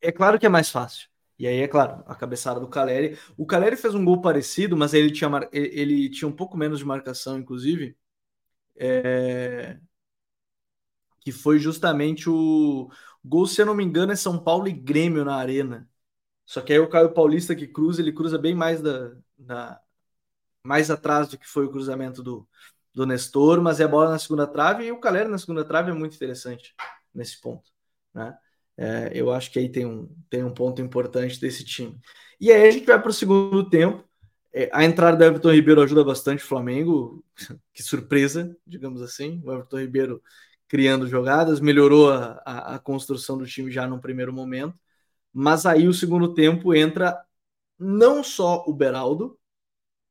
[0.01, 1.09] É claro que é mais fácil.
[1.37, 3.17] E aí, é claro, a cabeçada do Caleri.
[3.37, 6.85] O Caleri fez um gol parecido, mas ele tinha, ele tinha um pouco menos de
[6.85, 7.97] marcação, inclusive.
[8.75, 9.79] É...
[11.19, 12.89] Que foi justamente o...
[13.23, 15.89] gol, se eu não me engano, é São Paulo e Grêmio na arena.
[16.45, 19.81] Só que aí o Caio Paulista que cruza, ele cruza bem mais da, da...
[20.63, 22.47] mais atrás do que foi o cruzamento do,
[22.93, 25.93] do Nestor, mas é bola na segunda trave e o Caleri na segunda trave é
[25.93, 26.75] muito interessante
[27.13, 27.71] nesse ponto,
[28.13, 28.37] né?
[28.77, 31.99] É, eu acho que aí tem um, tem um ponto importante desse time.
[32.39, 34.03] E aí a gente vai para o segundo tempo.
[34.53, 37.23] É, a entrada do Everton Ribeiro ajuda bastante o Flamengo.
[37.73, 39.41] que surpresa, digamos assim.
[39.45, 40.21] O Everton Ribeiro
[40.67, 44.73] criando jogadas, melhorou a, a, a construção do time já no primeiro momento.
[45.33, 47.23] Mas aí o segundo tempo entra
[47.77, 49.37] não só o Beraldo,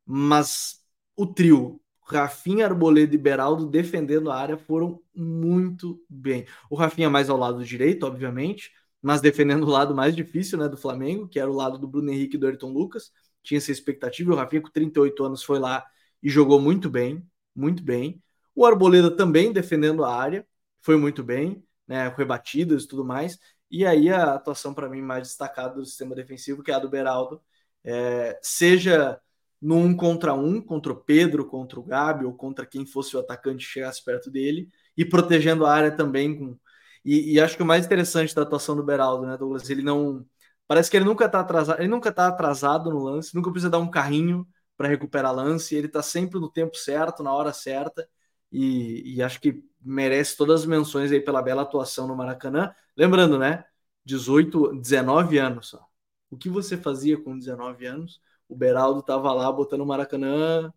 [0.05, 0.81] mas
[1.17, 6.47] o trio Rafinha, Arboleda e Beraldo defendendo a área foram muito bem.
[6.69, 10.77] O Rafinha mais ao lado direito, obviamente, mas defendendo o lado mais difícil né, do
[10.77, 13.13] Flamengo, que era o lado do Bruno Henrique e do Ayrton Lucas.
[13.43, 14.33] Tinha essa expectativa.
[14.33, 15.87] O Rafinha, com 38 anos, foi lá
[16.23, 18.23] e jogou muito bem, muito bem.
[18.55, 20.47] O Arboleda também defendendo a área,
[20.83, 23.39] foi muito bem, né, rebatidas e tudo mais.
[23.71, 26.89] E aí a atuação para mim mais destacada do sistema defensivo, que é a do
[26.89, 27.41] Beraldo,
[27.85, 29.21] é, seja
[29.61, 33.21] no um contra um, contra o Pedro, contra o Gabi, ou contra quem fosse o
[33.21, 36.39] atacante chegasse perto dele, e protegendo a área também.
[36.39, 36.59] Com...
[37.05, 39.69] E, e acho que o mais interessante da atuação do Beraldo, né, Douglas?
[39.71, 40.27] Ele não.
[40.67, 43.79] Parece que ele nunca tá atrasado, ele nunca tá atrasado no lance, nunca precisa dar
[43.79, 44.47] um carrinho
[44.77, 48.09] para recuperar lance, ele tá sempre no tempo certo, na hora certa,
[48.51, 52.73] e, e acho que merece todas as menções aí pela bela atuação no Maracanã.
[52.97, 53.65] Lembrando, né?
[54.05, 55.87] 18, 19 anos só.
[56.31, 58.21] O que você fazia com 19 anos?
[58.51, 60.73] O Beraldo tava lá botando o Maracanã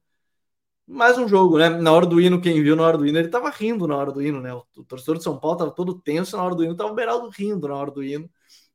[0.86, 1.70] mais um jogo, né?
[1.70, 4.12] Na hora do hino, quem viu na hora do hino, ele tava rindo na hora
[4.12, 4.54] do hino, né?
[4.54, 7.30] O, torcedor de São Paulo tava todo tenso na hora do hino, tava o Beraldo
[7.30, 8.30] rindo na hora do hino,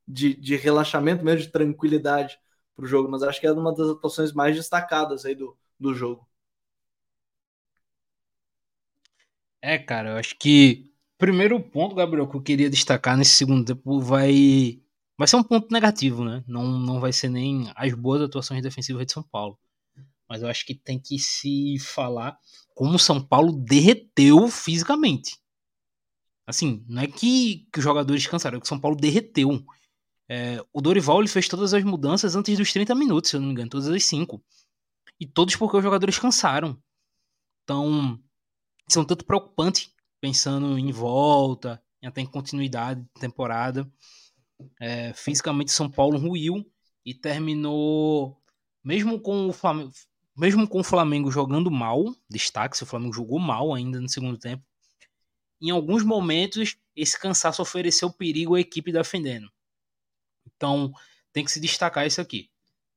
[0.06, 2.38] de, de relaxamento mesmo, de tranquilidade
[2.74, 6.26] pro jogo, mas acho que é uma das atuações mais destacadas aí do, do jogo.
[9.60, 14.00] É, cara, eu acho que primeiro ponto, Gabriel, que eu queria destacar nesse segundo tempo
[14.00, 14.80] vai
[15.18, 16.44] vai ser um ponto negativo, né?
[16.46, 19.58] Não, não vai ser nem as boas atuações defensivas de São Paulo.
[20.28, 22.38] Mas eu acho que tem que se falar
[22.74, 25.36] como o São Paulo derreteu fisicamente.
[26.46, 29.64] Assim, não é que, que os jogadores cansaram, é que o São Paulo derreteu.
[30.28, 33.48] É, o Dorival ele fez todas as mudanças antes dos 30 minutos, se eu não
[33.48, 34.42] me engano, todas as 5.
[35.18, 36.80] E todos porque os jogadores cansaram.
[37.64, 38.18] Então,
[38.88, 43.90] isso é um tanto preocupante, pensando em volta, até em continuidade de temporada.
[44.80, 46.64] É, fisicamente, São Paulo ruiu
[47.04, 48.40] e terminou,
[48.82, 49.92] mesmo com o Flamengo,
[50.36, 54.38] mesmo com o Flamengo jogando mal, destaque se o Flamengo jogou mal ainda no segundo
[54.38, 54.64] tempo,
[55.60, 59.50] em alguns momentos esse cansaço ofereceu perigo à equipe defendendo.
[60.46, 60.92] Então
[61.32, 62.50] tem que se destacar isso aqui.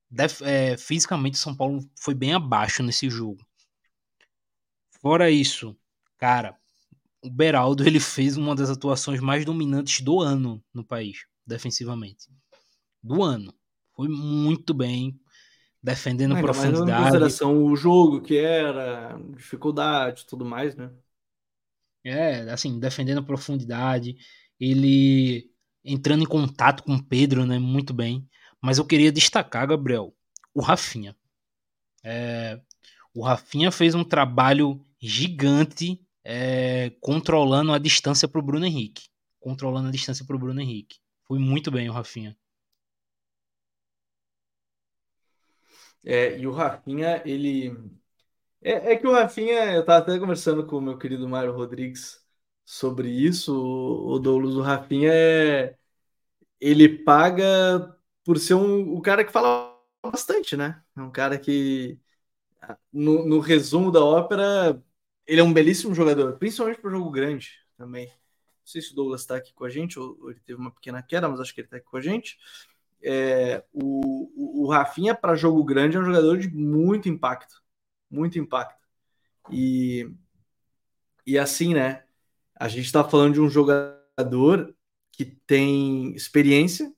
[0.10, 3.45] Def, é, fisicamente, São Paulo foi bem abaixo nesse jogo.
[5.02, 5.76] Fora isso,
[6.17, 6.58] cara,
[7.24, 12.28] o Beraldo ele fez uma das atuações mais dominantes do ano no país, defensivamente.
[13.04, 13.54] Do ano.
[13.96, 15.20] Foi muito bem,
[15.82, 16.92] defendendo é, profundidade.
[16.92, 20.92] Mas consideração o jogo que era, dificuldade tudo mais, né?
[22.04, 24.16] É, assim, defendendo profundidade,
[24.60, 25.52] ele
[25.84, 27.60] entrando em contato com o Pedro, né?
[27.60, 28.28] Muito bem.
[28.62, 30.16] Mas eu queria destacar, Gabriel,
[30.54, 31.16] o Rafinha.
[32.04, 32.60] É,
[33.14, 39.10] o Rafinha fez um trabalho gigante é, controlando a distância para o Bruno Henrique.
[39.40, 40.98] Controlando a distância para o Bruno Henrique.
[41.32, 42.38] Foi muito bem o Rafinha.
[46.04, 47.70] É, e o Rafinha, ele.
[48.62, 52.26] É, é, que o Rafinha, eu tava até conversando com o meu querido Mário Rodrigues
[52.65, 53.54] sobre isso.
[53.56, 55.78] O, o Douglas, o Rafinha é.
[56.62, 60.84] Ele paga por ser um, o cara que fala bastante, né?
[60.98, 62.00] É um cara que,
[62.94, 64.82] no, no resumo da ópera,
[65.28, 68.12] ele é um belíssimo jogador, principalmente para jogo grande também.
[68.62, 70.71] Não sei se o Douglas está aqui com a gente, ou, ou ele teve uma
[70.71, 72.38] pequena queda, mas acho que ele está aqui com a gente
[73.04, 77.62] é, o, o Rafinha para jogo grande é um jogador de muito impacto,
[78.10, 78.80] muito impacto.
[79.52, 80.10] E,
[81.26, 82.04] e assim, né?
[82.56, 84.76] A gente está falando de um jogador
[85.12, 86.93] que tem experiência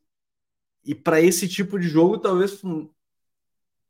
[0.83, 2.61] e para esse tipo de jogo talvez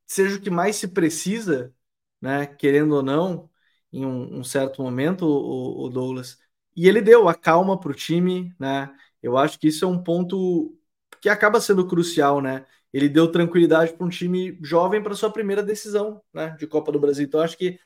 [0.06, 1.74] seja o que mais se precisa,
[2.22, 2.46] né?
[2.46, 3.50] Querendo ou não,
[3.92, 6.40] em um, um certo momento, o, o Douglas.
[6.76, 8.94] E ele deu a calma para o time, né?
[9.22, 10.78] Eu acho que isso é um ponto
[11.22, 12.66] que acaba sendo crucial, né?
[12.92, 17.00] Ele deu tranquilidade para um time jovem para sua primeira decisão, né, de Copa do
[17.00, 17.26] Brasil.
[17.26, 17.80] Então acho que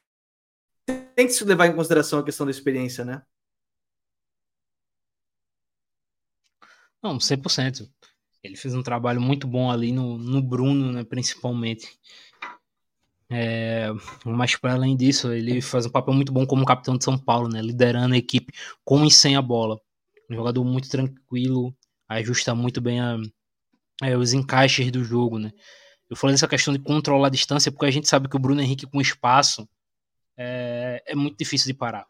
[1.16, 3.22] tem que se levar em consideração a questão da experiência, né?
[7.02, 7.90] Não, 100%.
[8.44, 12.00] Ele fez um trabalho muito bom ali no, no Bruno, né, principalmente.
[13.30, 13.90] É,
[14.26, 17.50] mas para além disso, ele faz um papel muito bom como capitão de São Paulo,
[17.50, 18.54] né, liderando a equipe
[18.86, 19.80] com e sem a bola.
[20.30, 21.76] Um jogador muito tranquilo,
[22.08, 23.18] ajusta muito bem a,
[24.04, 25.52] é, os encaixes do jogo, né?
[26.10, 28.62] Eu falei dessa questão de controlar a distância porque a gente sabe que o Bruno
[28.62, 29.68] Henrique com espaço
[30.38, 32.06] é, é muito difícil de parar.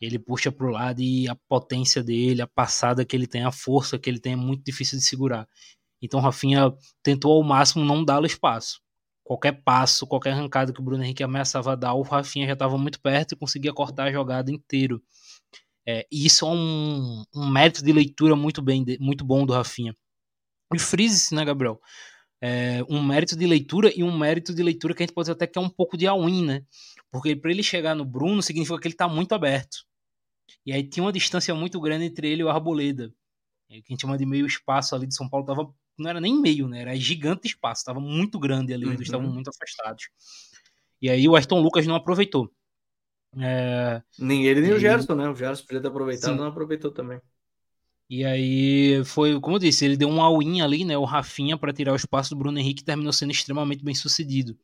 [0.00, 3.52] Ele puxa para o lado e a potência dele, a passada que ele tem, a
[3.52, 5.48] força que ele tem é muito difícil de segurar.
[6.00, 8.80] Então Rafinha tentou ao máximo não dar espaço.
[9.24, 13.00] Qualquer passo, qualquer arrancada que o Bruno Henrique ameaçava dar, o Rafinha já estava muito
[13.00, 15.02] perto e conseguia cortar a jogada inteiro.
[15.86, 19.96] É, e isso é um, um, mérito de leitura muito, bem, muito bom do Rafinha.
[20.74, 21.80] E frise né, Gabriel?
[22.40, 25.32] É, um mérito de leitura e um mérito de leitura que a gente pode dizer
[25.32, 26.64] até que é um pouco de all-in, né?
[27.10, 29.84] Porque para ele chegar no Bruno significa que ele está muito aberto.
[30.66, 33.12] E aí tinha uma distância muito grande entre ele e o Arboleda.
[33.70, 36.20] É, que a gente chama de meio espaço ali de São Paulo, tava, não era
[36.20, 36.82] nem meio, né?
[36.82, 38.92] Era gigante espaço, estava muito grande ali, uhum.
[38.92, 40.08] eles estavam muito afastados.
[41.00, 42.50] E aí o Aston Lucas não aproveitou.
[43.38, 44.02] É...
[44.18, 44.74] Nem ele, nem e...
[44.74, 45.28] o Gerson, né?
[45.28, 46.38] O Gerson podia ter aproveitado, Sim.
[46.38, 47.20] não aproveitou também.
[48.08, 50.98] E aí foi, como eu disse, ele deu um all-in ali, né?
[50.98, 54.54] O Rafinha para tirar o espaço do Bruno Henrique terminou sendo extremamente bem sucedido.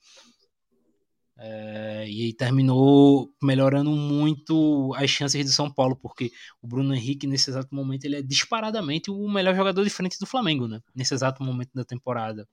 [1.41, 7.51] É, e terminou melhorando muito as chances do São Paulo, porque o Bruno Henrique, nesse
[7.51, 10.81] exato momento, ele é disparadamente o melhor jogador de frente do Flamengo, né?
[10.95, 12.47] Nesse exato momento da temporada.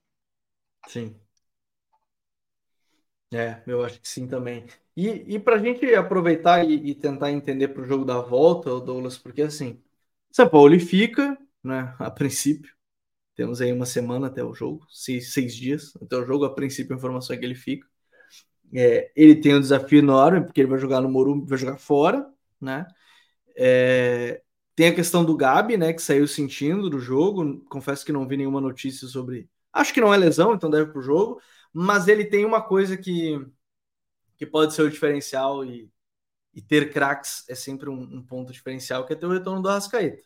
[0.88, 1.19] Sim.
[3.34, 4.65] É, eu acho que sim também.
[4.95, 8.69] E, e para a gente aproveitar e, e tentar entender para o jogo da volta,
[8.80, 9.82] Douglas, porque assim,
[10.32, 12.74] São Paulo fica, né, a princípio,
[13.36, 16.95] temos aí uma semana até o jogo, seis, seis dias até o jogo, a princípio
[16.95, 17.88] a informação é que ele fica.
[18.73, 22.30] É, ele tem um desafio enorme, porque ele vai jogar no Morumbi, vai jogar fora,
[22.60, 22.88] né?
[23.56, 24.41] É,
[24.75, 27.62] tem a questão do Gabi, né, que saiu sentindo do jogo.
[27.69, 29.49] Confesso que não vi nenhuma notícia sobre.
[29.71, 31.41] Acho que não é lesão, então deve para o jogo.
[31.73, 33.39] Mas ele tem uma coisa que,
[34.38, 35.89] que pode ser o diferencial e,
[36.54, 39.69] e ter craques é sempre um, um, ponto diferencial, que é ter o retorno do
[39.69, 40.23] Arrascaeta.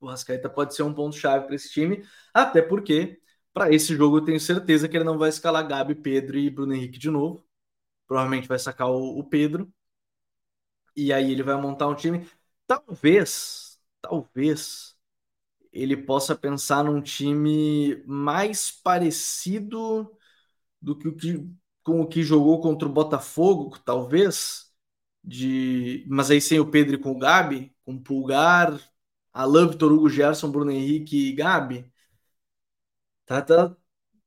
[0.00, 3.20] O Arrascaeta pode ser um ponto-chave para esse time, até porque
[3.56, 6.74] para esse jogo eu tenho certeza que ele não vai escalar Gabi, Pedro e Bruno
[6.74, 7.42] Henrique de novo.
[8.06, 9.72] Provavelmente vai sacar o, o Pedro.
[10.96, 12.26] E aí ele vai montar um time.
[12.66, 14.96] Talvez, talvez
[15.72, 20.10] ele possa pensar num time mais parecido
[20.82, 21.48] do que o que
[21.84, 24.72] com o que jogou contra o Botafogo, talvez,
[25.24, 28.80] de, mas aí sem o Pedro e com o Gabi, com Pulgar,
[29.32, 31.92] Alain, Vitor Hugo, Gerson, Bruno Henrique e Gabi.
[33.26, 33.76] Tá, tá,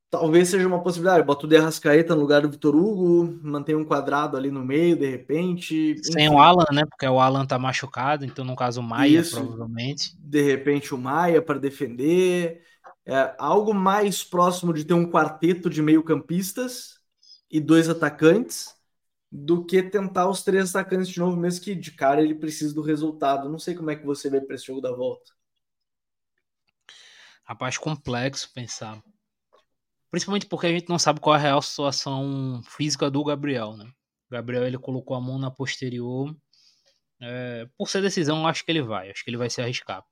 [0.10, 1.26] talvez seja uma possibilidade.
[1.26, 5.10] Bota o Derrascaeta no lugar do Vitor Hugo, mantém um quadrado ali no meio, de
[5.10, 5.98] repente.
[6.04, 6.36] Sem enfim.
[6.36, 6.84] o Alan, né?
[6.86, 10.16] Porque o Alan tá machucado, então no caso o Maia, Isso, provavelmente.
[10.20, 12.62] De repente o Maia para defender.
[13.06, 17.00] É, algo mais próximo de ter um quarteto de meio-campistas
[17.50, 18.76] e dois atacantes
[19.32, 22.82] do que tentar os três atacantes de novo, mesmo que de cara ele precise do
[22.82, 23.50] resultado.
[23.50, 25.32] Não sei como é que você vê para esse jogo da volta.
[27.50, 29.04] Rapaz, complexo pensar.
[30.12, 33.86] Principalmente porque a gente não sabe qual é a real situação física do Gabriel, né?
[34.30, 36.36] O Gabriel ele colocou a mão na posterior.
[37.20, 39.10] É, por ser decisão, acho que ele vai.
[39.10, 40.06] Acho que ele vai se arriscar.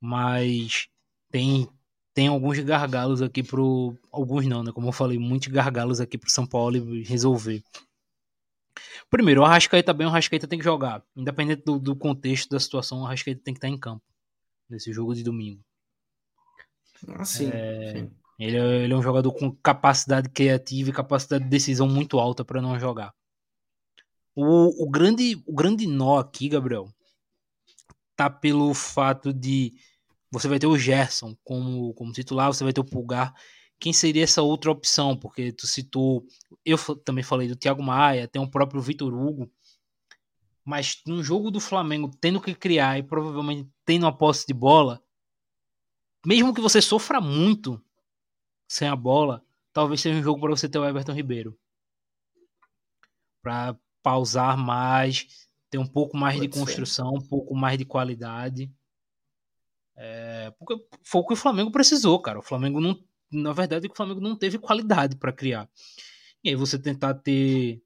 [0.00, 0.88] Mas
[1.30, 1.68] tem
[2.14, 3.94] tem alguns gargalos aqui pro.
[4.10, 4.72] Alguns não, né?
[4.72, 7.62] Como eu falei, muitos gargalos aqui pro São Paulo resolver.
[9.10, 11.04] Primeiro, o Arrascaeta bem, o Arrascaeta tem que jogar.
[11.14, 14.02] Independente do, do contexto da situação, o Arrascaeta tem que estar em campo.
[14.70, 15.65] Nesse jogo de domingo.
[17.08, 18.10] Ah, sim, é, sim.
[18.38, 22.44] Ele, é, ele, é um jogador com capacidade criativa e capacidade de decisão muito alta
[22.44, 23.14] para não jogar.
[24.34, 26.88] O, o, grande, o grande nó aqui, Gabriel,
[28.14, 29.72] tá pelo fato de
[30.30, 33.34] você vai ter o Gerson como, como titular, você vai ter o Pulgar.
[33.78, 35.16] Quem seria essa outra opção?
[35.16, 36.26] Porque tu citou,
[36.64, 39.50] eu também falei do Thiago Maia, tem o próprio Vitor Hugo.
[40.64, 45.00] Mas num jogo do Flamengo, tendo que criar e provavelmente tendo a posse de bola,
[46.26, 47.80] mesmo que você sofra muito
[48.68, 51.56] sem a bola, talvez seja um jogo para você ter o Everton Ribeiro.
[53.40, 57.18] Para pausar mais, ter um pouco mais Pode de construção, ser.
[57.18, 58.68] um pouco mais de qualidade.
[59.94, 62.40] É, porque foi o que o Flamengo precisou, cara.
[62.40, 63.00] O Flamengo não.
[63.30, 65.68] Na verdade, o Flamengo não teve qualidade para criar.
[66.42, 67.80] E aí você tentar ter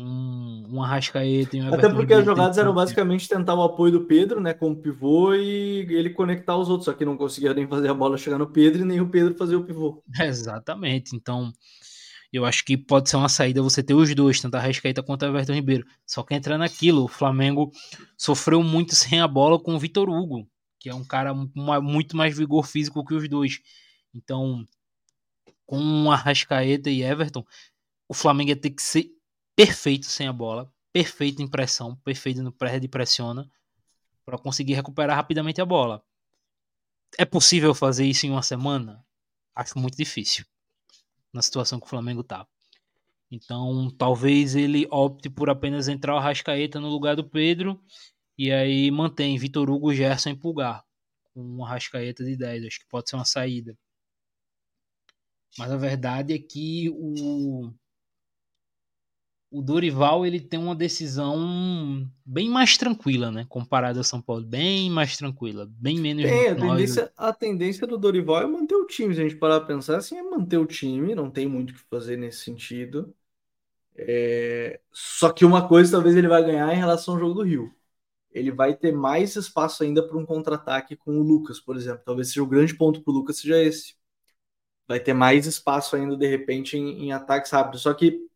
[0.00, 4.04] um, um Arrascaeta e um Até porque as jogadas eram basicamente tentar o apoio do
[4.06, 7.66] Pedro, né, com o pivô e ele conectar os outros, só que não conseguia nem
[7.66, 10.02] fazer a bola chegar no Pedro e nem o Pedro fazer o pivô.
[10.20, 11.14] Exatamente.
[11.14, 11.52] Então,
[12.32, 15.22] eu acho que pode ser uma saída você ter os dois, tanto a Arrascaeta quanto
[15.22, 15.86] o Everton Ribeiro.
[16.06, 17.70] Só que entra naquilo, o Flamengo
[18.16, 22.36] sofreu muito sem a bola com o Vitor Hugo, que é um cara muito mais
[22.36, 23.60] vigor físico que os dois.
[24.14, 24.66] Então,
[25.66, 27.44] com Arrascaeta e Everton,
[28.08, 29.10] o Flamengo ia ter que ser
[29.60, 33.46] perfeito sem a bola, perfeito em pressão, perfeito no pré pressiona,
[34.24, 36.02] para conseguir recuperar rapidamente a bola.
[37.18, 39.04] É possível fazer isso em uma semana?
[39.54, 40.46] Acho muito difícil.
[41.30, 42.48] Na situação que o Flamengo tá.
[43.30, 47.78] Então, talvez ele opte por apenas entrar o Rascaeta no lugar do Pedro
[48.38, 50.82] e aí mantém Vitor Hugo, Gerson e Pulgar
[51.34, 52.64] com uma Rascaeta de 10.
[52.64, 53.76] Acho que pode ser uma saída.
[55.58, 57.70] Mas a verdade é que o
[59.50, 63.44] o Dorival ele tem uma decisão bem mais tranquila, né?
[63.48, 66.22] Comparado ao São Paulo, bem mais tranquila, bem menos.
[66.22, 69.12] Tem, a tendência, a tendência do Dorival é manter o time.
[69.12, 71.74] Se a gente parar para pensar, assim, é manter o time, não tem muito o
[71.74, 73.12] que fazer nesse sentido.
[73.96, 74.80] É...
[74.92, 77.74] Só que uma coisa talvez ele vai ganhar em relação ao jogo do Rio.
[78.30, 82.02] Ele vai ter mais espaço ainda para um contra-ataque com o Lucas, por exemplo.
[82.04, 83.96] Talvez seja o grande ponto para o Lucas seja esse.
[84.86, 87.82] Vai ter mais espaço ainda, de repente, em, em ataques rápidos.
[87.82, 88.29] Só que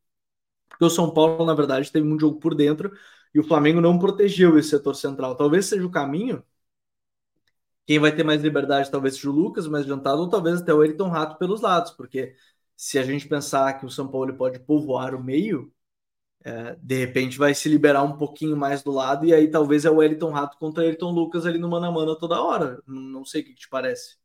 [0.69, 2.93] porque o São Paulo, na verdade, teve muito jogo por dentro
[3.35, 5.37] e o Flamengo não protegeu esse setor central.
[5.37, 6.43] Talvez seja o caminho.
[7.87, 10.83] Quem vai ter mais liberdade talvez seja o Lucas, mais adiantado, ou talvez até o
[10.83, 12.35] Elton Rato pelos lados, porque
[12.77, 15.73] se a gente pensar que o São Paulo pode povoar o meio,
[16.45, 19.91] é, de repente vai se liberar um pouquinho mais do lado, e aí talvez é
[19.91, 22.83] o Wellington Rato contra Ayrton Lucas ali no mano a mano toda hora.
[22.87, 24.19] Não sei o que te parece.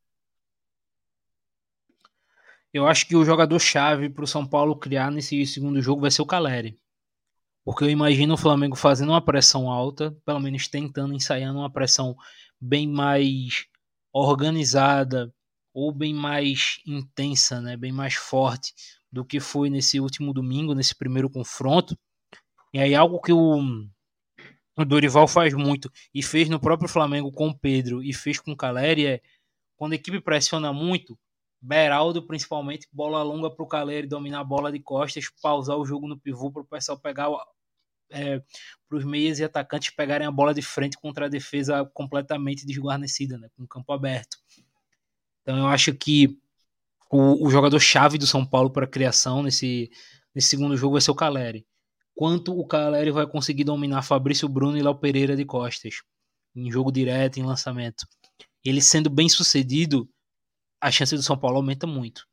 [2.73, 6.21] Eu acho que o jogador-chave para o São Paulo criar nesse segundo jogo vai ser
[6.21, 6.79] o Caleri.
[7.65, 12.15] Porque eu imagino o Flamengo fazendo uma pressão alta, pelo menos tentando, ensaiando uma pressão
[12.59, 13.65] bem mais
[14.13, 15.33] organizada
[15.73, 17.75] ou bem mais intensa, né?
[17.75, 18.73] bem mais forte
[19.11, 21.97] do que foi nesse último domingo, nesse primeiro confronto.
[22.73, 23.59] E aí algo que o,
[24.77, 28.51] o Dorival faz muito e fez no próprio Flamengo com o Pedro e fez com
[28.51, 29.21] o Caleri é
[29.75, 31.17] quando a equipe pressiona muito,
[31.61, 36.07] Beraldo principalmente, bola longa para o Caleri dominar a bola de costas, pausar o jogo
[36.07, 37.29] no pivô para o pessoal pegar
[38.09, 38.41] é,
[38.87, 43.37] para os meias e atacantes pegarem a bola de frente contra a defesa completamente desguarnecida,
[43.37, 44.37] né, com o campo aberto.
[45.41, 46.37] Então eu acho que
[47.11, 49.91] o, o jogador-chave do São Paulo para a criação nesse,
[50.33, 51.65] nesse segundo jogo vai ser o Caleri
[52.19, 56.01] quanto o Caleri vai conseguir dominar Fabrício Bruno e Léo Pereira de costas
[56.53, 58.05] em jogo direto, em lançamento.
[58.61, 60.05] Ele sendo bem sucedido,
[60.81, 62.27] a chance do São Paulo aumenta muito.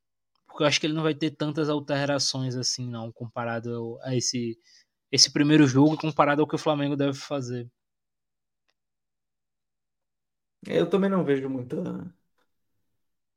[0.46, 4.58] Porque eu acho que ele não vai ter tantas alterações assim, não, comparado a esse,
[5.10, 7.70] esse primeiro jogo, comparado ao que o Flamengo deve fazer.
[10.66, 11.76] Eu também não vejo muita,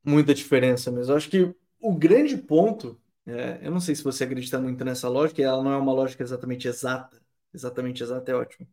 [0.02, 4.24] muita diferença, mas eu acho que o grande ponto é, eu não sei se você
[4.24, 7.20] acredita muito nessa lógica, ela não é uma lógica exatamente exata.
[7.52, 8.68] Exatamente exata é ótimo.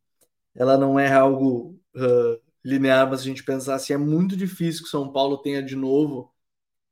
[0.56, 4.90] Ela não é algo uh, linear, mas a gente pensar assim, é muito difícil que
[4.90, 6.34] São Paulo tenha de novo,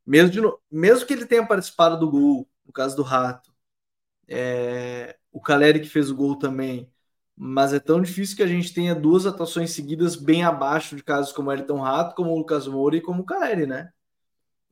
[0.05, 0.59] mesmo, de no...
[0.71, 3.53] mesmo que ele tenha participado do gol, no caso do Rato,
[4.27, 5.17] é...
[5.31, 6.91] o Caleri que fez o gol também,
[7.35, 11.31] mas é tão difícil que a gente tenha duas atuações seguidas bem abaixo de casos
[11.33, 13.91] como o Elton Rato, como o Lucas Moura e como o Caleri, né?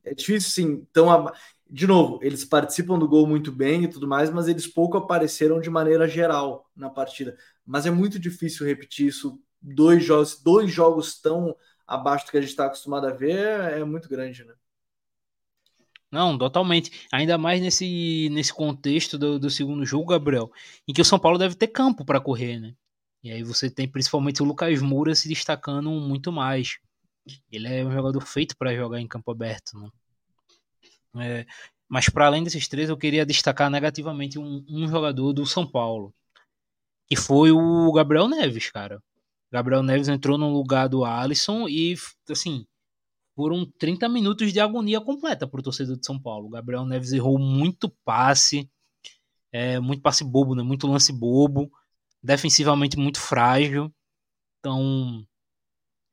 [0.04, 0.86] É difícil, sim.
[0.92, 1.32] Tão ab
[1.68, 5.60] de novo, eles participam do gol muito bem e tudo mais, mas eles pouco apareceram
[5.60, 7.36] de maneira geral na partida.
[7.66, 9.40] Mas é muito difícil repetir isso.
[9.66, 11.56] Dois jogos, dois jogos tão
[11.86, 14.54] abaixo do que a gente está acostumado a ver é, muito grande, né?
[16.10, 17.08] Não, totalmente.
[17.10, 20.52] Ainda mais nesse, nesse contexto do, do segundo jogo, Gabriel,
[20.86, 22.74] em que o São Paulo deve ter campo para correr, né?
[23.22, 26.78] E aí você tem principalmente o Lucas Moura se destacando muito mais.
[27.50, 29.90] Ele é um jogador feito para jogar em campo aberto, né?
[31.16, 31.46] É,
[31.88, 36.14] mas para além desses três, eu queria destacar negativamente um, um, jogador do São Paulo,
[37.06, 39.02] que foi o Gabriel Neves, cara.
[39.54, 41.94] Gabriel Neves entrou no lugar do Alisson e,
[42.28, 42.66] assim,
[43.36, 46.48] foram 30 minutos de agonia completa para o torcedor de São Paulo.
[46.48, 48.68] Gabriel Neves errou muito passe,
[49.52, 50.64] é, muito passe bobo, né?
[50.64, 51.70] muito lance bobo,
[52.20, 53.94] defensivamente muito frágil.
[54.58, 55.24] Então,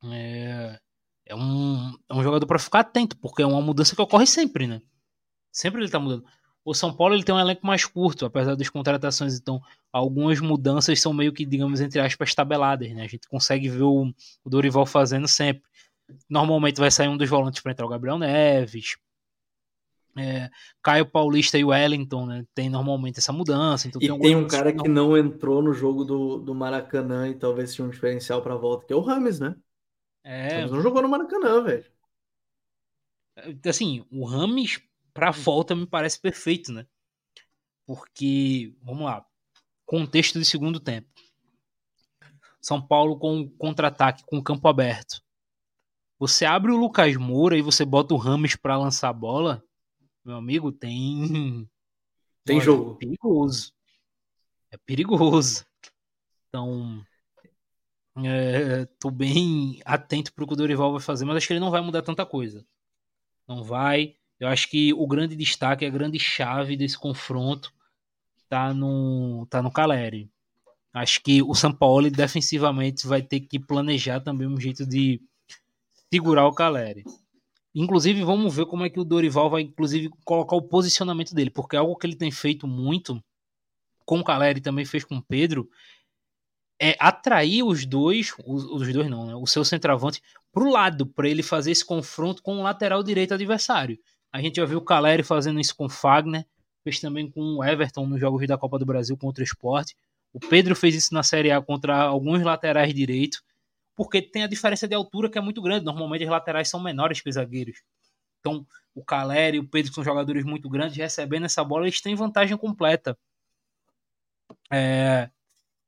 [0.03, 0.79] é,
[1.25, 4.67] é um, é um jogador para ficar atento, porque é uma mudança que ocorre sempre,
[4.67, 4.83] né?
[5.51, 6.23] Sempre ele tá mudando.
[6.63, 9.59] O São Paulo ele tem um elenco mais curto, apesar das contratações, então
[9.91, 13.03] algumas mudanças são meio que, digamos, entre aspas, tabeladas, né?
[13.03, 15.63] A gente consegue ver o, o Dorival fazendo sempre.
[16.29, 18.97] Normalmente vai sair um dos volantes para entrar o Gabriel Neves.
[20.15, 20.49] É,
[20.83, 22.45] Caio Paulista e o Wellington, né?
[22.53, 23.87] Tem normalmente essa mudança.
[23.87, 25.17] Então e tem, tem um cara que não...
[25.17, 28.93] entrou no jogo do, do Maracanã e talvez seja um diferencial para a volta, que
[28.93, 29.55] é o Rames, né?
[30.23, 30.57] É.
[30.57, 31.85] Rames não jogou no Maracanã, velho.
[33.65, 34.81] Assim, o Rames
[35.13, 36.85] para volta me parece perfeito, né?
[37.85, 39.25] Porque, vamos lá,
[39.85, 41.09] contexto de segundo tempo.
[42.61, 45.21] São Paulo com contra-ataque, com campo aberto.
[46.19, 49.63] Você abre o Lucas Moura e você bota o Rames para lançar a bola,
[50.23, 51.67] meu amigo, tem.
[52.43, 52.93] Tem Olha, jogo.
[52.93, 53.73] É perigoso.
[54.71, 55.65] É perigoso.
[56.47, 57.05] Então.
[58.17, 61.71] É, tô bem atento pro que o Dorival vai fazer, mas acho que ele não
[61.71, 62.65] vai mudar tanta coisa.
[63.47, 64.15] Não vai.
[64.41, 67.71] Eu acho que o grande destaque, a grande chave desse confronto
[68.49, 70.31] tá no, tá no Caleri.
[70.91, 75.21] Acho que o São Paulo defensivamente vai ter que planejar também um jeito de
[76.11, 77.03] segurar o Caleri.
[77.75, 81.77] Inclusive, vamos ver como é que o Dorival vai, inclusive, colocar o posicionamento dele, porque
[81.77, 83.23] algo que ele tem feito muito
[84.03, 85.69] com o Caleri também fez com o Pedro,
[86.81, 90.19] é atrair os dois, os, os dois não, né, o seu centroavante,
[90.51, 93.99] para o lado, para ele fazer esse confronto com o lateral direito adversário.
[94.31, 96.45] A gente já viu o Caleri fazendo isso com o Fagner,
[96.83, 99.91] fez também com o Everton nos jogos da Copa do Brasil contra o Sport.
[100.33, 103.43] O Pedro fez isso na Série A contra alguns laterais direitos,
[103.95, 105.83] porque tem a diferença de altura que é muito grande.
[105.83, 107.83] Normalmente as laterais são menores que os zagueiros.
[108.39, 108.65] Então,
[108.95, 112.15] o Caleri e o Pedro, que são jogadores muito grandes, recebendo essa bola, eles têm
[112.15, 113.17] vantagem completa.
[114.71, 115.29] É...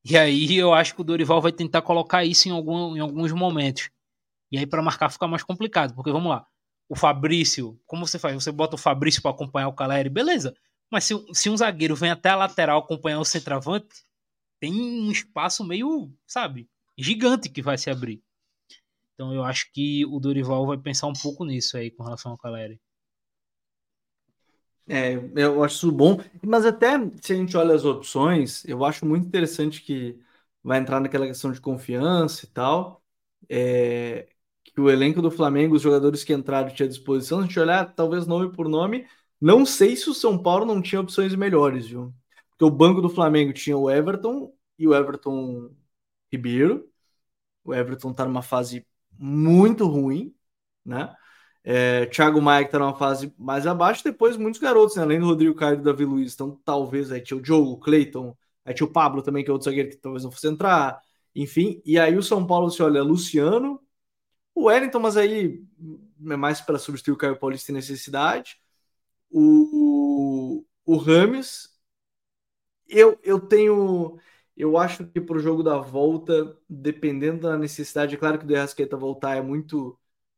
[0.03, 3.31] E aí eu acho que o Dorival vai tentar colocar isso em, algum, em alguns
[3.31, 3.89] momentos.
[4.51, 6.45] E aí para marcar fica mais complicado, porque vamos lá
[6.93, 8.35] o Fabrício, como você faz?
[8.35, 10.55] Você bota o Fabrício para acompanhar o Caleri, beleza.
[10.91, 14.05] Mas se, se um zagueiro vem até a lateral acompanhar o centroavante,
[14.59, 18.23] tem um espaço meio, sabe, gigante que vai se abrir.
[19.15, 22.37] Então eu acho que o Dorival vai pensar um pouco nisso aí com relação ao
[22.37, 22.79] Caleri.
[24.87, 26.89] É, eu acho isso bom, mas até
[27.21, 30.19] se a gente olha as opções, eu acho muito interessante que
[30.61, 33.01] vai entrar naquela questão de confiança e tal.
[33.49, 34.27] É,
[34.63, 37.93] que o elenco do Flamengo, os jogadores que entraram tinha disposição, se a gente olhar
[37.93, 39.05] talvez nome por nome,
[39.39, 42.13] não sei se o São Paulo não tinha opções melhores, viu?
[42.51, 45.69] Porque o banco do Flamengo tinha o Everton e o Everton
[46.31, 46.89] Ribeiro.
[47.63, 48.85] O Everton tá numa fase
[49.17, 50.35] muito ruim,
[50.85, 51.13] né?
[51.63, 55.03] É, Thiago Maia que tá numa fase mais abaixo, depois muitos garotos, né?
[55.03, 58.35] além do Rodrigo Caio e Davi Luiz, então talvez aí tinha o Diogo, o Cleiton,
[58.65, 60.99] aí tinha o Pablo também, que é outro zagueiro que talvez não fosse entrar,
[61.33, 63.79] enfim, e aí o São Paulo se olha Luciano,
[64.55, 65.63] o Wellington, mas aí
[66.31, 68.57] é mais para substituir o Caio Paulista em necessidade,
[69.31, 71.69] o, o, o Rames,
[72.87, 74.19] eu, eu tenho
[74.55, 78.47] eu acho que para o jogo da volta, dependendo da necessidade, é claro que o
[78.47, 79.97] De voltar é muito.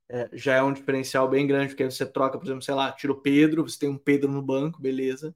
[0.10, 3.12] É, já é um diferencial bem grande, porque você troca, por exemplo, sei lá, tira
[3.14, 5.36] o Pedro, você tem um Pedro no banco, beleza.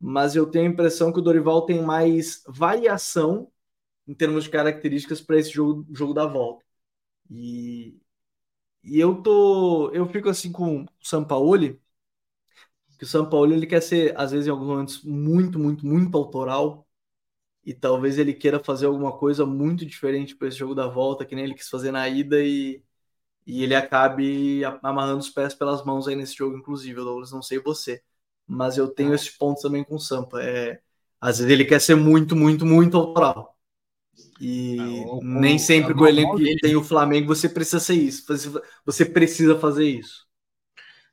[0.00, 3.50] Mas eu tenho a impressão que o Dorival tem mais variação
[4.08, 6.64] em termos de características para esse jogo, jogo da volta.
[7.30, 7.98] E,
[8.84, 9.90] e eu tô.
[9.92, 11.80] Eu fico assim com o Sampaoli,
[12.98, 16.86] que o Sampaoli ele quer ser, às vezes, em alguns momentos, muito, muito, muito autoral
[17.64, 21.34] e talvez ele queira fazer alguma coisa muito diferente para esse jogo da volta, que
[21.36, 22.82] nem ele quis fazer na ida e,
[23.46, 26.98] e ele acabe amarrando os pés pelas mãos aí nesse jogo, inclusive.
[27.00, 28.02] Eu não sei você,
[28.46, 30.42] mas eu tenho esse ponto também com o Sampa.
[30.42, 30.80] É,
[31.20, 33.53] às vezes ele quer ser muito, muito, muito autoral.
[34.40, 34.76] E
[35.22, 38.24] nem sempre com o elenco que tem o Flamengo você precisa ser isso.
[38.84, 40.24] Você precisa fazer isso.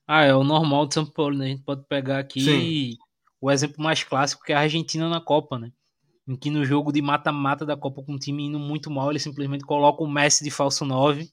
[0.07, 1.45] Ah, é o normal de São Paulo, né?
[1.45, 2.97] A gente pode pegar aqui
[3.39, 5.71] o exemplo mais clássico que é a Argentina na Copa, né?
[6.27, 9.19] em que no jogo de mata-mata da Copa com o time indo muito mal, ele
[9.19, 11.29] simplesmente coloca o Messi de falso 9.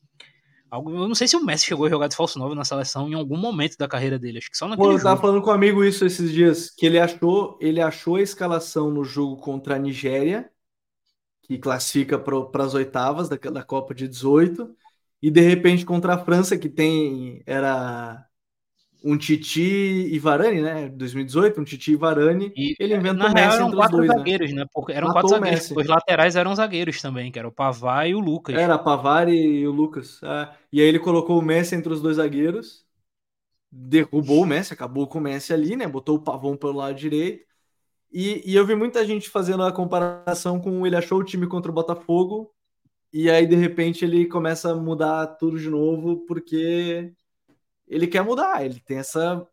[0.70, 3.14] Eu não sei se o Messi chegou a jogar de falso 9 na seleção em
[3.14, 5.54] algum momento da carreira dele, acho que só naquele Pô, eu tava falando com um
[5.54, 9.78] amigo isso esses dias, que ele achou, ele achou a escalação no jogo contra a
[9.78, 10.50] Nigéria,
[11.49, 14.70] que classifica para as oitavas da, da Copa de 18,
[15.22, 18.24] e de repente contra a França, que tem era
[19.03, 20.88] um Titi e Varane, né?
[20.90, 22.53] 2018, um Titi e Varane.
[22.55, 24.16] E, ele inventa o Messi eram quatro dois, né?
[24.16, 24.66] zagueiros, né?
[24.72, 25.70] Porque eram Matou quatro zagueiros.
[25.70, 28.57] Os laterais eram zagueiros também, que era o Pavar e o Lucas.
[28.57, 30.20] Era Pavar e o Lucas.
[30.22, 30.49] É.
[30.70, 32.84] E aí ele colocou o Messi entre os dois zagueiros,
[33.70, 35.86] derrubou o Messi, acabou com o Messi ali, né?
[35.86, 37.47] Botou o Pavão pelo lado direito.
[38.11, 41.70] E, e eu vi muita gente fazendo a comparação com ele achou o time contra
[41.70, 42.50] o Botafogo
[43.12, 47.12] e aí de repente ele começa a mudar tudo de novo porque
[47.86, 49.46] ele quer mudar, ele tem essa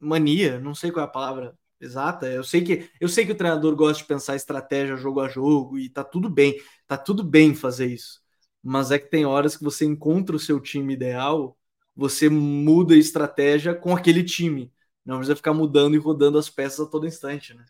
[0.00, 2.26] mania, não sei qual é a palavra exata.
[2.28, 5.78] Eu sei que eu sei que o treinador gosta de pensar estratégia jogo a jogo
[5.78, 8.20] e tá tudo bem, tá tudo bem fazer isso.
[8.62, 11.56] Mas é que tem horas que você encontra o seu time ideal,
[11.96, 14.72] você muda a estratégia com aquele time.
[15.04, 17.64] Não precisa ficar mudando e rodando as peças a todo instante, né?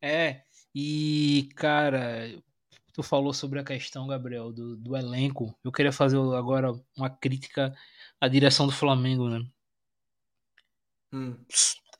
[0.00, 0.42] É,
[0.74, 2.30] e cara,
[2.92, 5.54] tu falou sobre a questão, Gabriel, do, do elenco.
[5.64, 7.74] Eu queria fazer agora uma crítica
[8.20, 9.46] a direção do Flamengo, né?
[11.12, 11.36] Hum.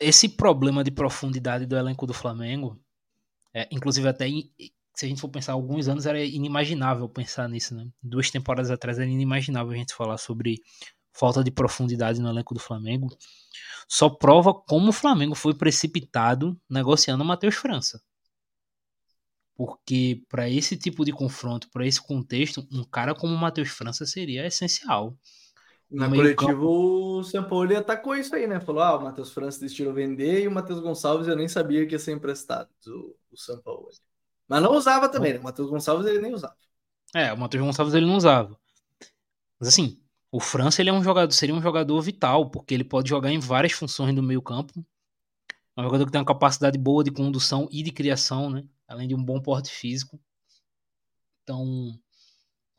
[0.00, 2.80] Esse problema de profundidade do elenco do Flamengo,
[3.54, 4.26] é, inclusive até
[4.96, 7.86] se a gente for pensar alguns anos era inimaginável pensar nisso, né?
[8.02, 10.62] Duas temporadas atrás era inimaginável a gente falar sobre
[11.18, 13.08] falta de profundidade no elenco do Flamengo.
[13.88, 18.00] Só prova como o Flamengo foi precipitado negociando o Matheus França.
[19.54, 24.04] Porque para esse tipo de confronto, para esse contexto, um cara como o Matheus França
[24.04, 25.16] seria essencial.
[25.90, 27.18] Na coletiva, campo.
[27.18, 28.60] o Sampaoli atacou isso aí, né?
[28.60, 31.94] Falou: ah, o Matheus França decidiu vender e o Matheus Gonçalves eu nem sabia que
[31.94, 33.96] ia ser emprestado, o, o Sampaoli.
[34.48, 35.38] Mas não usava também, né?
[35.38, 36.56] O Matheus Gonçalves ele nem usava.
[37.14, 38.58] É, o Matheus Gonçalves ele não usava.
[39.58, 39.98] Mas assim,
[40.30, 43.38] o França ele é um jogador, seria um jogador vital, porque ele pode jogar em
[43.38, 44.84] várias funções do meio campo.
[45.76, 48.64] É um jogador que tem uma capacidade boa de condução e de criação, né?
[48.88, 50.18] Além de um bom porte físico.
[51.42, 51.98] Então,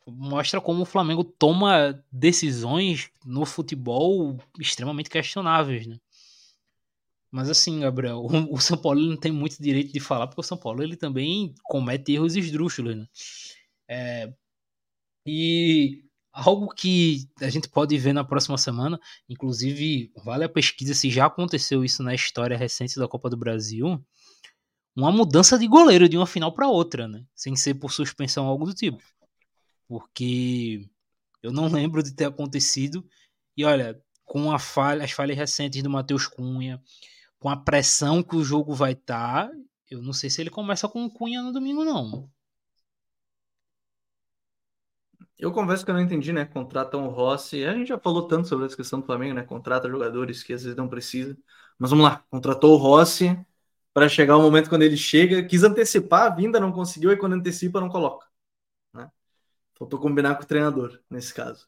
[0.06, 6.00] mostra como o Flamengo toma decisões no futebol extremamente questionáveis, né?
[7.30, 10.58] Mas assim, Gabriel, o São Paulo não tem muito direito de falar, porque o São
[10.58, 13.08] Paulo ele também comete erros esdrúxulos, né?
[13.88, 14.34] É,
[15.26, 16.07] e
[16.38, 21.26] algo que a gente pode ver na próxima semana, inclusive vale a pesquisa se já
[21.26, 24.04] aconteceu isso na história recente da Copa do Brasil,
[24.96, 27.24] uma mudança de goleiro de uma final para outra, né?
[27.36, 29.02] Sem ser por suspensão algo do tipo
[29.88, 30.88] porque
[31.42, 33.08] eu não lembro de ter acontecido
[33.56, 36.82] E olha, com a falha, as falhas recentes do Matheus Cunha,
[37.40, 39.56] com a pressão que o jogo vai estar, tá,
[39.90, 42.30] eu não sei se ele começa com o Cunha no domingo, não.
[45.40, 46.46] Eu confesso que eu não entendi, né?
[46.46, 47.64] Contratam o Rossi.
[47.64, 49.44] A gente já falou tanto sobre essa questão do Flamengo, né?
[49.44, 51.38] Contrata jogadores que às vezes não precisa.
[51.78, 53.38] Mas vamos lá, contratou o Rossi
[53.94, 57.34] para chegar o momento quando ele chega, quis antecipar a vinda, não conseguiu, e quando
[57.34, 58.28] antecipa, não coloca.
[58.94, 59.10] Né?
[59.78, 61.68] Faltou combinar com o treinador nesse caso.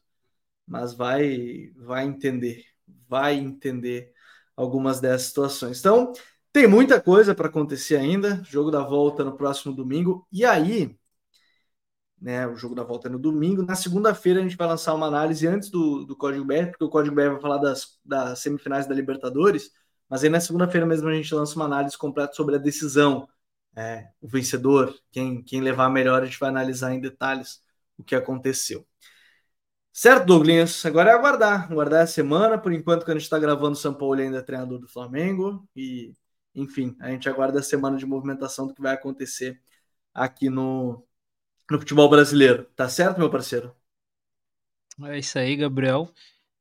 [0.66, 2.64] Mas vai, vai entender,
[3.08, 4.12] vai entender
[4.56, 5.80] algumas dessas situações.
[5.80, 6.12] Então,
[6.52, 8.42] tem muita coisa para acontecer ainda.
[8.44, 10.26] Jogo da volta no próximo domingo.
[10.32, 10.98] E aí,
[12.20, 12.46] né?
[12.46, 13.62] O jogo da volta é no domingo.
[13.62, 16.90] Na segunda-feira a gente vai lançar uma análise antes do, do Código BR, porque o
[16.90, 19.70] Código BR vai falar das, das semifinais da Libertadores.
[20.08, 23.28] Mas aí na segunda-feira mesmo a gente lança uma análise completa sobre a decisão,
[23.76, 27.62] é, o vencedor, quem, quem levar melhor, a gente vai analisar em detalhes
[27.96, 28.86] o que aconteceu.
[29.92, 30.84] Certo, Douglas?
[30.86, 32.58] Agora é aguardar, aguardar a semana.
[32.58, 35.68] Por enquanto, que a gente está gravando, o São Paulo ainda é treinador do Flamengo.
[35.76, 36.14] E,
[36.54, 39.60] enfim, a gente aguarda a semana de movimentação do que vai acontecer
[40.14, 41.04] aqui no,
[41.72, 42.66] no futebol brasileiro.
[42.76, 43.74] Tá certo, meu parceiro?
[45.04, 46.12] É isso aí, Gabriel.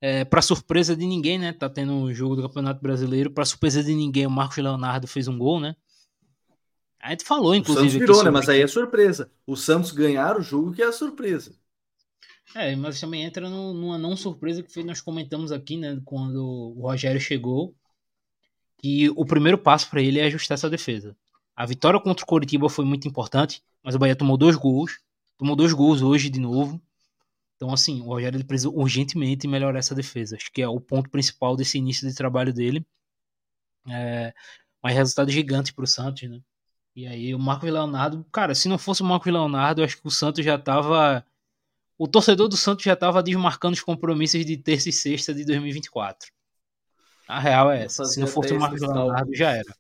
[0.01, 1.51] É, para surpresa de ninguém, né?
[1.51, 3.31] Tá tendo um jogo do Campeonato Brasileiro.
[3.31, 5.75] Para surpresa de ninguém, o Marcos Leonardo fez um gol, né?
[7.01, 7.87] A gente falou, inclusive.
[7.87, 8.29] O Santos virou, né?
[8.29, 9.31] Mas aí é surpresa.
[9.45, 11.53] O Santos ganhar o jogo que é a surpresa.
[12.55, 16.01] É, mas também entra numa não surpresa que nós comentamos aqui, né?
[16.03, 17.75] Quando o Rogério chegou,
[18.77, 21.15] que o primeiro passo para ele é ajustar essa defesa.
[21.59, 25.01] A vitória contra o Coritiba foi muito importante, mas o Bahia tomou dois gols.
[25.37, 26.81] Tomou dois gols hoje de novo.
[27.57, 30.37] Então, assim, o Rogério ele precisa urgentemente melhorar essa defesa.
[30.37, 32.87] Acho que é o ponto principal desse início de trabalho dele.
[33.89, 34.33] É,
[34.81, 36.39] mas resultado gigante para o Santos, né?
[36.95, 40.11] E aí o Marcos Leonardo, cara, se não fosse o Marcos Leonardo, acho que o
[40.11, 41.25] Santos já tava.
[41.97, 46.31] O torcedor do Santos já tava desmarcando os compromissos de terça e sexta de 2024.
[47.27, 48.05] A real é essa.
[48.05, 49.78] Se não fosse o Marcos Leonardo, já era.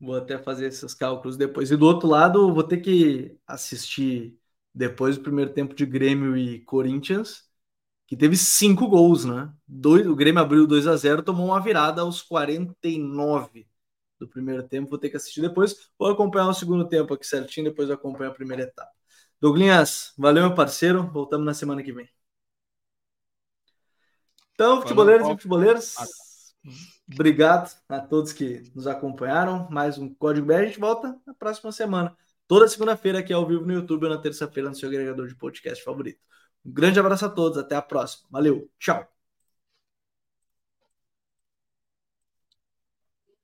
[0.00, 1.70] Vou até fazer esses cálculos depois.
[1.70, 4.38] E do outro lado, vou ter que assistir
[4.74, 7.48] depois do primeiro tempo de Grêmio e Corinthians,
[8.06, 9.52] que teve cinco gols, né?
[9.66, 13.66] Dois, o Grêmio abriu 2 a 0 tomou uma virada aos 49
[14.18, 14.90] do primeiro tempo.
[14.90, 15.90] Vou ter que assistir depois.
[15.98, 18.90] Vou acompanhar o segundo tempo aqui certinho, depois acompanho a primeira etapa.
[19.40, 21.10] Douglinhas, valeu, meu parceiro.
[21.12, 22.08] Voltamos na semana que vem.
[24.54, 25.94] Então, futeboleiros e futeboleiras.
[27.12, 29.68] Obrigado a todos que nos acompanharam.
[29.70, 30.54] Mais um Código BR.
[30.54, 32.16] A gente volta na próxima semana.
[32.46, 35.82] Toda segunda-feira aqui ao vivo no YouTube ou na terça-feira no seu agregador de podcast
[35.82, 36.20] favorito.
[36.64, 37.58] Um grande abraço a todos.
[37.58, 38.28] Até a próxima.
[38.30, 38.70] Valeu.
[38.78, 39.17] Tchau.